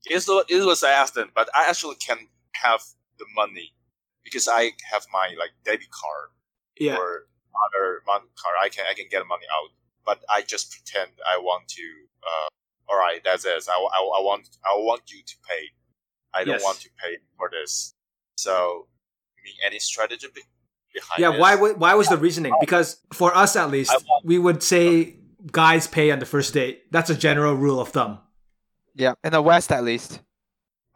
[0.07, 2.19] It's, it was an accident, but I actually can
[2.55, 2.83] have
[3.19, 3.73] the money
[4.25, 6.31] because I have my like debit card
[6.79, 6.97] Yeah.
[6.97, 7.27] or
[7.65, 8.57] other money card.
[8.61, 9.71] I can I can get money out,
[10.05, 11.83] but I just pretend I want to.
[12.23, 12.49] Uh,
[12.93, 13.63] all right, that's it.
[13.69, 15.65] I, I, I want I want you to pay.
[16.35, 16.65] I don't Yes.
[16.65, 17.95] want to pay for this.
[18.37, 18.89] So,
[19.45, 20.43] I mean, any strategy be-
[20.95, 21.39] behind Yeah, it.
[21.41, 22.55] why wa- why was the reasoning?
[22.61, 25.17] Because for us at least, want- we would say
[25.53, 26.91] guys pay on the first date.
[26.91, 28.21] That's a general rule of thumb.
[28.95, 30.21] Yeah, in the West at least.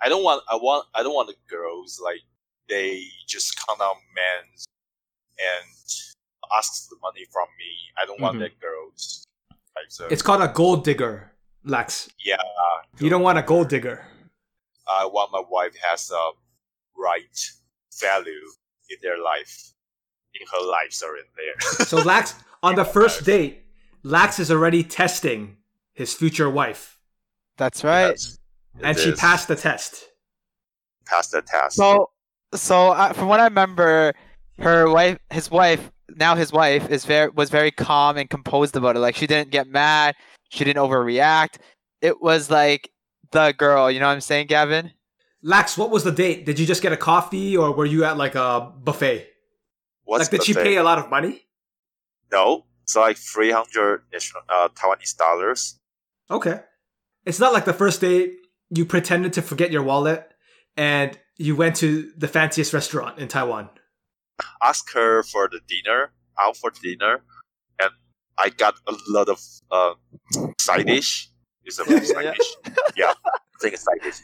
[0.01, 2.21] I don't want I want I don't want the girls like
[2.69, 4.45] they just count out men
[5.39, 5.67] and
[6.57, 7.71] ask the money from me.
[8.01, 8.41] I don't want Mhm.
[8.41, 9.25] that girls.
[9.77, 11.33] Like so It's called a gold digger,
[11.65, 12.09] Lex.
[12.25, 12.37] yeah,
[12.99, 14.07] You don't want a gold digger.
[14.87, 16.31] I want my wife has a
[16.97, 17.51] right
[18.01, 18.47] value
[18.91, 19.73] in their life.
[20.35, 21.87] In her life, sorry, in there.
[21.87, 23.65] So Layx on the first date,
[24.05, 25.57] Layx is already testing
[25.95, 26.99] his future wife,
[27.57, 28.11] That's right.
[28.11, 28.39] Yes,
[28.83, 29.19] and it she is.
[29.19, 30.09] passed the test.
[31.07, 31.75] passed the test.
[31.77, 32.11] So,
[32.55, 34.15] so uh, from what I remember,
[34.61, 38.95] her wife, his wife, now his wife, is very was very calm and composed about
[38.95, 39.01] it.
[39.01, 40.15] Like she didn't get mad,
[40.51, 41.57] she didn't overreact.
[42.01, 42.91] It was like
[43.33, 43.91] the girl.
[43.91, 44.93] You know what I'm saying, Gavin?
[45.45, 46.45] Layx, what was the date?
[46.47, 49.29] Did you just get a coffee, or were you at like a buffet?
[50.05, 51.43] What's like, did the she pay a lot of money?
[52.33, 55.79] No, it's like three hundred national uh, Taiwanese dollars.
[56.31, 56.61] Okay.
[57.25, 58.35] It's not like the first date
[58.71, 60.31] you pretended to forget your wallet
[60.77, 63.69] and you went to the fanciest restaurant in Taiwan.
[64.63, 67.23] Ask her for the dinner, out for dinner,
[67.81, 67.91] and
[68.39, 69.95] I got a lot of uh,
[70.59, 71.31] side dish.
[71.65, 72.33] Is a Yeah, side yeah.
[72.33, 72.57] dish?
[72.97, 73.31] Yeah, I
[73.61, 74.17] think it's side dish.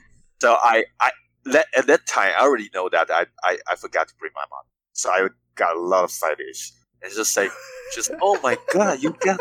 [0.44, 1.10] So I, I
[1.46, 4.44] that, at that time I already know that I, I, I forgot to bring my
[4.50, 4.68] money.
[4.92, 6.70] So I got a lot of side dish.
[7.02, 7.48] And just say,
[7.94, 9.40] just oh my god, you got.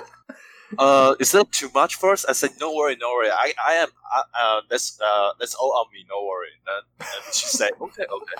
[0.77, 2.23] Uh, is that too much for us?
[2.23, 3.29] I said, no worry, no worry.
[3.29, 3.89] I, I am.
[4.15, 6.05] Uh, uh, that's uh, that's all on me.
[6.09, 6.47] No worry.
[6.73, 8.37] And, and she said, okay, okay.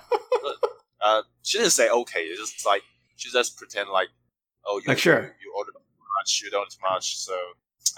[1.01, 2.21] Uh, she didn't say okay.
[2.21, 2.83] It's just like
[3.17, 4.07] she just pretend like,
[4.65, 5.21] oh, you Like, sure.
[5.21, 7.33] you, you ordered too much, you don't too much, so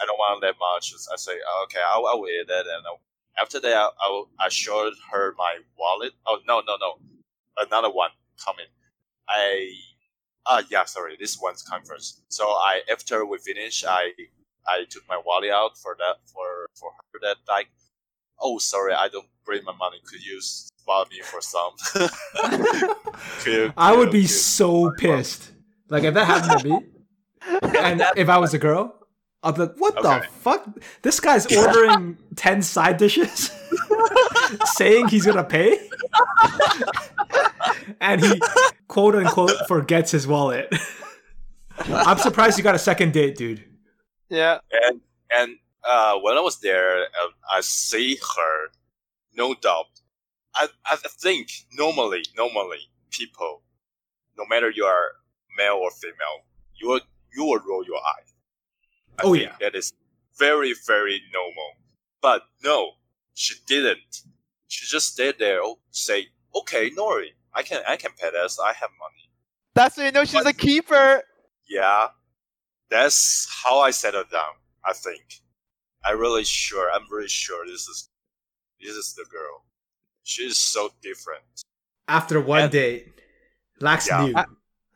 [0.02, 0.92] I don't want that much.
[1.14, 3.00] I say, oh, okay, I'll, I'll eat that, and I'll,
[3.42, 6.14] after that, I, I, I showed her my wallet.
[6.26, 7.00] Oh no, no, no,
[7.60, 8.10] another one
[8.44, 8.66] coming.
[9.30, 9.72] I
[10.46, 12.22] ah yeah, sorry, this one's coming first.
[12.30, 14.12] So I after we finish, I
[14.68, 17.68] I took my wallet out for that for for her that like.
[18.38, 19.98] Oh, sorry, I don't bring my money.
[20.06, 21.72] Could you spot me for some?
[23.40, 25.52] Could you- I would be so pissed.
[25.90, 26.86] Like if that happened to me,
[27.80, 29.05] and if I was a girl,
[29.46, 30.68] I'd be like, "What the fuck?
[31.04, 33.52] This guy's ordering ten side dishes,
[34.66, 35.88] saying he's gonna pay,
[38.02, 38.42] and he
[38.88, 40.74] quote unquote forgets his wallet."
[41.78, 43.64] I'm surprised you got a second date, dude.
[44.30, 44.60] Yeah.
[44.72, 48.70] and and uh, when I was there, um, I see her.
[49.38, 50.02] No doubt,
[50.56, 53.62] I I think normally normally people,
[54.38, 55.12] no matter you are
[55.56, 56.46] male or female,
[56.82, 57.02] you will
[57.36, 58.26] you will roll your eye.
[59.20, 59.56] I Oh, think yeah.
[59.60, 59.94] that is
[60.38, 61.72] very very normal.
[62.22, 62.92] But no,
[63.34, 64.24] she didn't.
[64.68, 65.62] She just stayed there.
[65.64, 68.60] Oh, say okay, Nori, I can I can pay this.
[68.60, 69.30] I have money.
[69.74, 71.22] That's when you know she's a keeper.
[71.70, 72.08] Yeah,
[72.90, 74.54] that's how I settled down.
[74.84, 75.42] I think.
[76.04, 76.92] I'm really sure.
[76.92, 78.10] I'm really sure this is
[78.82, 79.64] this is the girl.
[80.24, 81.44] She's so different.
[82.08, 83.20] After one And- date,
[83.82, 84.26] Layx Yeah.
[84.26, 84.34] knew.
[84.36, 84.46] I-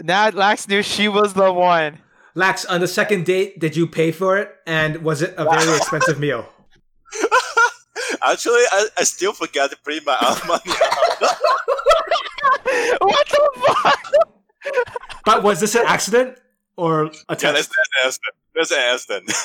[0.04, 2.02] Now Layx knew she was the one.
[2.40, 4.56] Layx, on the second date, did you pay for it?
[4.66, 6.48] And was it a very expensive meal?
[8.26, 11.20] Actually, I, I still forgot to bring my own money out.
[13.02, 14.14] what the fuck?
[15.26, 16.38] But was this an accident
[16.78, 17.42] or a yeah, test?
[17.42, 17.74] that's an
[18.06, 18.36] accident.
[18.56, 19.32] That's an accident.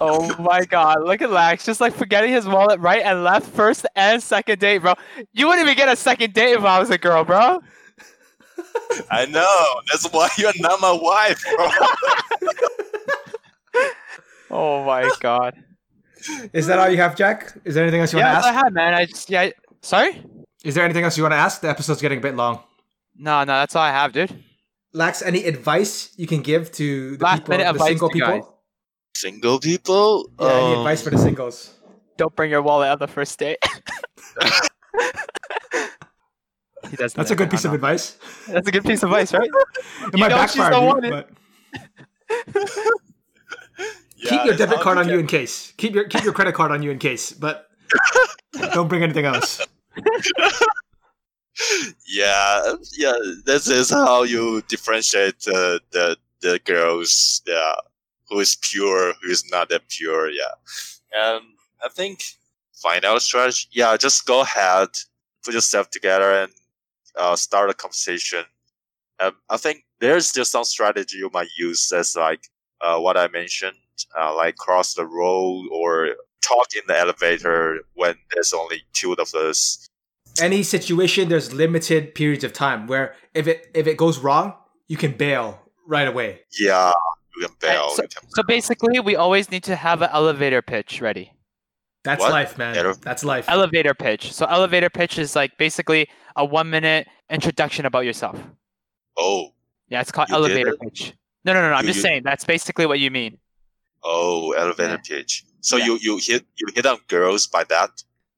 [0.00, 3.86] Oh my god, look at Layx, just like forgetting his wallet right and left first
[3.94, 4.94] and second date, bro.
[5.32, 7.60] You wouldn't even get a second date if I was a girl, bro.
[9.10, 9.80] I know.
[9.90, 11.68] That's why you're not my wife, bro.
[14.50, 15.54] Oh my god.
[16.52, 17.56] Is that all you have, Jack?
[17.64, 18.64] Is there anything else you yeah, want that's to what I ask?
[18.66, 18.94] had, man.
[18.94, 19.40] I just yeah.
[19.42, 19.52] I-
[19.82, 20.24] Sorry?
[20.64, 21.60] Is there anything else you want to ask?
[21.60, 22.60] The episode's getting a bit long.
[23.16, 24.32] No, no, that's all I have, dude.
[24.94, 28.16] Layx any advice you can give to the Last people, minute the advice single to
[28.16, 28.34] you guys.
[28.36, 28.60] people?
[29.16, 30.30] Single people.
[30.40, 31.74] Yeah, any Um, advice for the singles?
[32.16, 33.58] Don't bring your wallet on the first date.
[36.96, 37.12] he does.
[37.14, 38.16] That's a good piece of advice.
[38.48, 39.50] That's a good piece of advice, right?
[40.06, 41.24] It You might know she's backfire, the dude, one.
[42.54, 42.74] but
[44.16, 45.72] yeah, keep your debit card on you in case.
[45.76, 47.68] Keep your keep your credit card on you in case, but
[48.72, 49.60] don't bring anything else.
[52.08, 53.12] yeah, yeah.
[53.44, 57.42] This is how you differentiate uh, the the girls.
[57.46, 57.74] Yeah,
[58.28, 60.30] who is pure, who is not that pure.
[60.30, 60.54] Yeah,
[61.12, 61.42] and
[61.84, 62.22] I think
[62.72, 63.68] find out strategy.
[63.72, 64.88] Yeah, just go ahead,
[65.44, 66.52] put yourself together, and
[67.18, 68.44] uh, start a conversation.
[69.20, 72.48] Um, I think there's just some strategy you might use as like
[72.80, 73.76] uh, what I mentioned,
[74.18, 79.34] uh, like cross the road or talk in the elevator when there's only two of
[79.34, 79.88] us
[80.40, 84.54] any situation there's limited periods of time where if it if it goes wrong,
[84.88, 86.40] you can bail right away.
[86.58, 86.92] Yeah,
[87.36, 87.90] you can bail.
[87.90, 91.32] so- you can So basically, we always need to have an elevator pitch ready.
[92.04, 92.30] That's What?
[92.32, 92.76] life, man.
[92.76, 93.46] Ele- That's life.
[93.48, 94.32] Elevator pitch.
[94.32, 98.38] So elevator pitch is like basically a one minute introduction about yourself.
[99.16, 99.52] Oh,
[99.88, 100.80] Yeah, it's called elevator it?
[100.80, 101.14] pitch.
[101.44, 101.74] No, no, no, no.
[101.76, 103.38] I'm just you- saying that's basically what you mean.
[104.02, 105.44] oh, elevator pitch.
[105.60, 105.86] So Yeah.
[105.86, 107.90] you you hit you hit on girls by that.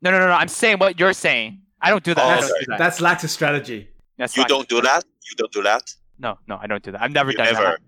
[0.03, 0.33] No, no, no, no.
[0.35, 1.61] I'm saying what you're saying.
[1.81, 2.25] I don't do that.
[2.25, 2.61] Oh, I Oh, don't okay.
[2.61, 2.79] do that.
[2.79, 3.89] That's Layx's strategy.
[4.17, 4.49] That's You fine.
[4.49, 5.05] don't do that.
[5.29, 5.93] You don't do that.
[6.19, 7.03] No, no, I don't do that.
[7.03, 7.63] I've never You done never.
[7.65, 7.81] that.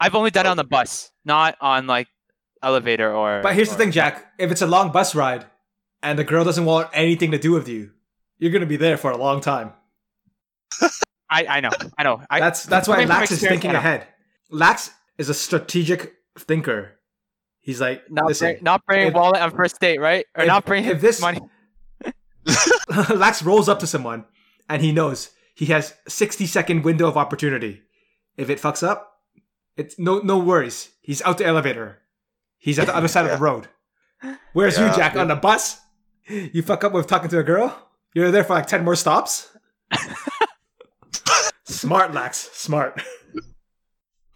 [0.00, 2.08] I've only done it on the bus, not on like
[2.66, 3.40] elevator or.
[3.42, 4.32] But here's the thing, Jack.
[4.38, 5.46] If it's a long bus ride
[6.02, 7.92] and the girl doesn't want anything to do with you,
[8.38, 9.72] you're gonna be there for a long time.
[11.28, 12.22] I, I know, I know.
[12.30, 14.06] I, That's that's why Layx is thinking ahead.
[14.52, 16.92] Layx is a strategic thinker.
[17.60, 20.24] He's like, not listen, bring, not bringing if- wallet on first date, right?
[20.36, 21.40] Or if- not bringing if this- money.
[22.46, 24.24] Layx rolls up to someone
[24.68, 27.82] and he knows he has 60 second window of opportunity.
[28.36, 29.14] If it fucks up,
[29.76, 30.90] it's no no worries.
[31.02, 31.98] He's out the elevator.
[32.58, 33.68] He's at the other side of the road.
[34.52, 34.96] Whereas you, Yeah.
[34.96, 35.80] Jack, on the bus,
[36.28, 37.88] you fuck up with talking to a girl.
[38.14, 39.48] You're there for like 10 more stops.
[41.64, 42.34] smart, Layx.
[42.54, 43.02] Smart.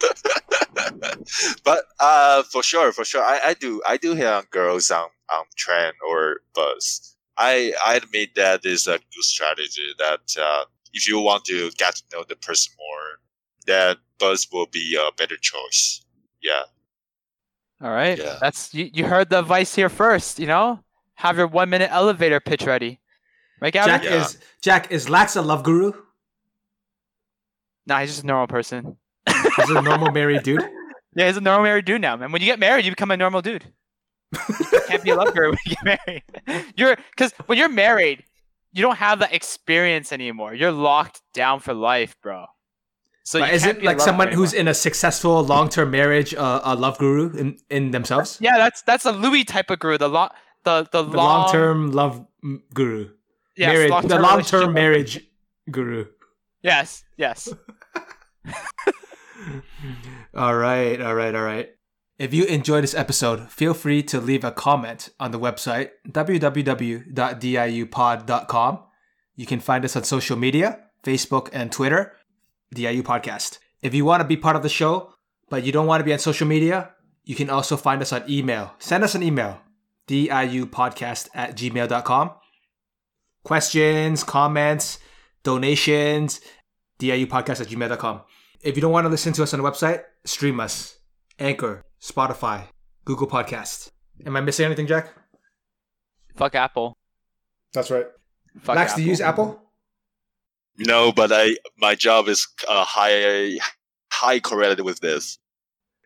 [1.65, 5.09] but uh, for sure, for sure, I, I do I do hit on girls on
[5.33, 7.17] on train or bus.
[7.37, 9.89] I I admit that is a good strategy.
[9.99, 13.19] That uh, if you want to get to know the person more,
[13.67, 16.05] that bus will be a better choice.
[16.43, 16.63] Yeah.
[17.83, 18.37] All right, Yeah.
[18.41, 18.91] that's you.
[18.93, 20.39] You heard the advice here first.
[20.39, 20.81] You know,
[21.15, 23.01] have your one minute elevator pitch ready.
[23.61, 23.93] Right, Gavin?
[24.01, 24.25] Jack Yeah.
[24.25, 25.93] is Jack is Layx a love guru?
[27.87, 28.97] Nah, he's just a normal person.
[29.27, 30.63] He's a normal married dude.
[31.17, 32.31] Yeah, he's a normal married dude now, man.
[32.31, 33.65] When you get married, you become a normal dude.
[34.33, 35.99] you can't be a love girl when you get
[36.47, 36.67] married.
[36.77, 38.23] You're because when you're married,
[38.73, 40.55] you don't have that experience anymore.
[40.55, 42.47] You're locked down for life, bro.
[43.25, 46.99] So But is it like someone who's in a successful long-term marriage, uh, a love
[46.99, 48.39] guru in, in themselves?
[48.41, 49.99] yeah, that's that's a Louis type of guru.
[49.99, 50.31] The long
[50.65, 52.27] the the, The long, long-term love
[52.75, 53.11] guru.
[53.57, 55.21] yes, marriage, long-term the long-term marriage
[55.71, 56.07] guru.
[56.63, 57.49] Yes, yes.
[60.35, 61.71] All right, all right, all right.
[62.19, 68.79] If you enjoyed this episode, feel free to leave a comment on the website www.diupod.com.
[69.37, 72.13] You can find us on social media, Facebook and Twitter,
[72.75, 73.59] DIU Podcast.
[73.83, 75.15] If you want to be part of the show,
[75.49, 76.91] but you don't want to be on social media,
[77.25, 78.73] you can also find us on email.
[78.79, 79.61] Send us an email,
[80.09, 82.31] diupodcast at gmail.com.
[83.43, 84.99] Questions, comments,
[85.43, 86.41] donations,
[87.01, 88.23] diupodcast at gmail.com.
[88.61, 90.99] If you don't want to listen to us on the website, stream us.
[91.39, 92.65] Anchor, Spotify,
[93.07, 93.91] Google Podcast.
[94.27, 95.09] Am I missing anything, Jack?
[96.37, 96.97] Fuck Apple.
[97.73, 98.07] That's right.
[98.61, 98.97] Fuck Max, Apple.
[98.99, 99.63] do you use Apple?
[100.81, 103.59] No, but I my job is uh, high
[104.11, 105.39] high correlated with this.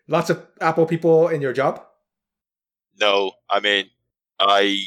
[0.08, 1.82] Lots of Apple people in your job?
[3.00, 3.86] No, I mean
[4.40, 4.78] I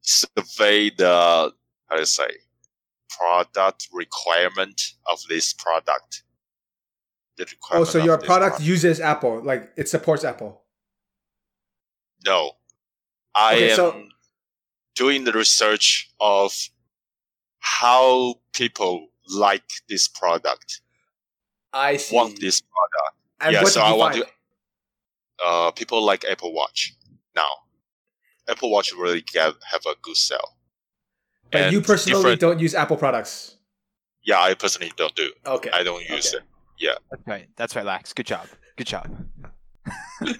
[0.00, 1.52] survey the
[1.88, 2.28] how to say
[3.10, 4.80] product requirement
[5.10, 6.22] of this product.
[7.36, 10.62] The Oh, so your this product uses Apple, like it supports Apple.
[12.24, 12.52] No,
[13.34, 14.08] I Okay, am so-
[14.94, 16.54] doing the research of
[17.58, 20.80] how people like this product,
[21.72, 22.14] I see.
[22.14, 23.16] want this product.
[23.40, 24.26] And yeah, what so did you I want find?
[24.26, 25.44] to.
[25.44, 26.94] Uh, people like Apple Watch
[27.34, 27.48] now.
[28.48, 30.56] Apple Watch really get, have a good sell.
[31.50, 33.56] But And you personally don't use Apple products.
[34.24, 35.30] Yeah, I personally don't do.
[35.44, 35.70] Okay.
[35.72, 36.38] I don't use Okay.
[36.38, 36.42] It.
[36.78, 36.94] Yeah.
[37.10, 37.48] That's right.
[37.56, 38.14] That's right, Layx.
[38.14, 38.46] Good job.
[38.76, 39.08] Good job.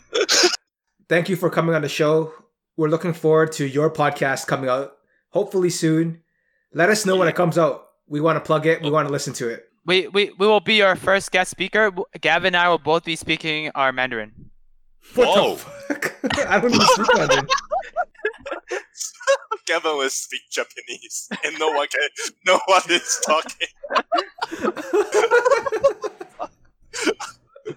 [1.09, 2.33] Thank you for coming on the show.
[2.77, 4.93] We're looking forward to your podcast coming out
[5.31, 6.23] hopefully soon.
[6.75, 7.86] Let us know when it comes out.
[8.09, 8.83] We want to plug it.
[8.83, 9.65] We want to listen to it.
[9.85, 11.93] We, we we will be your first guest speaker.
[12.21, 14.51] Gavin and I will both be speaking our Mandarin.
[15.15, 15.55] What Whoa.
[15.55, 16.15] the fuck?
[16.49, 17.47] I don't even speak Mandarin.
[19.67, 22.09] Gavin will speak Japanese, and no one can.
[22.47, 23.67] No one is talking.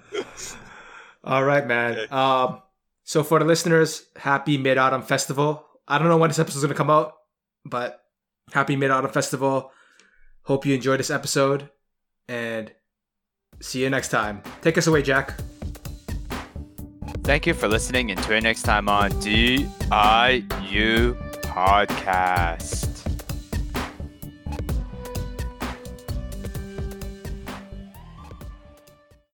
[1.24, 1.98] All right, man.
[1.98, 2.08] Okay.
[2.14, 2.62] Um,
[3.04, 5.66] so for the listeners, happy Mid Autumn Festival.
[5.88, 7.16] I don't know when this episode is gonna come out,
[7.66, 8.02] but
[8.52, 9.72] happy Mid Autumn Festival.
[10.50, 11.70] Hope you enjoyed this episode,
[12.28, 12.72] and
[13.60, 14.42] see you next time.
[14.64, 15.40] Take us away, Jack.
[17.24, 19.68] Thank you for listening and tune next time on DIU
[21.44, 22.89] Podcast.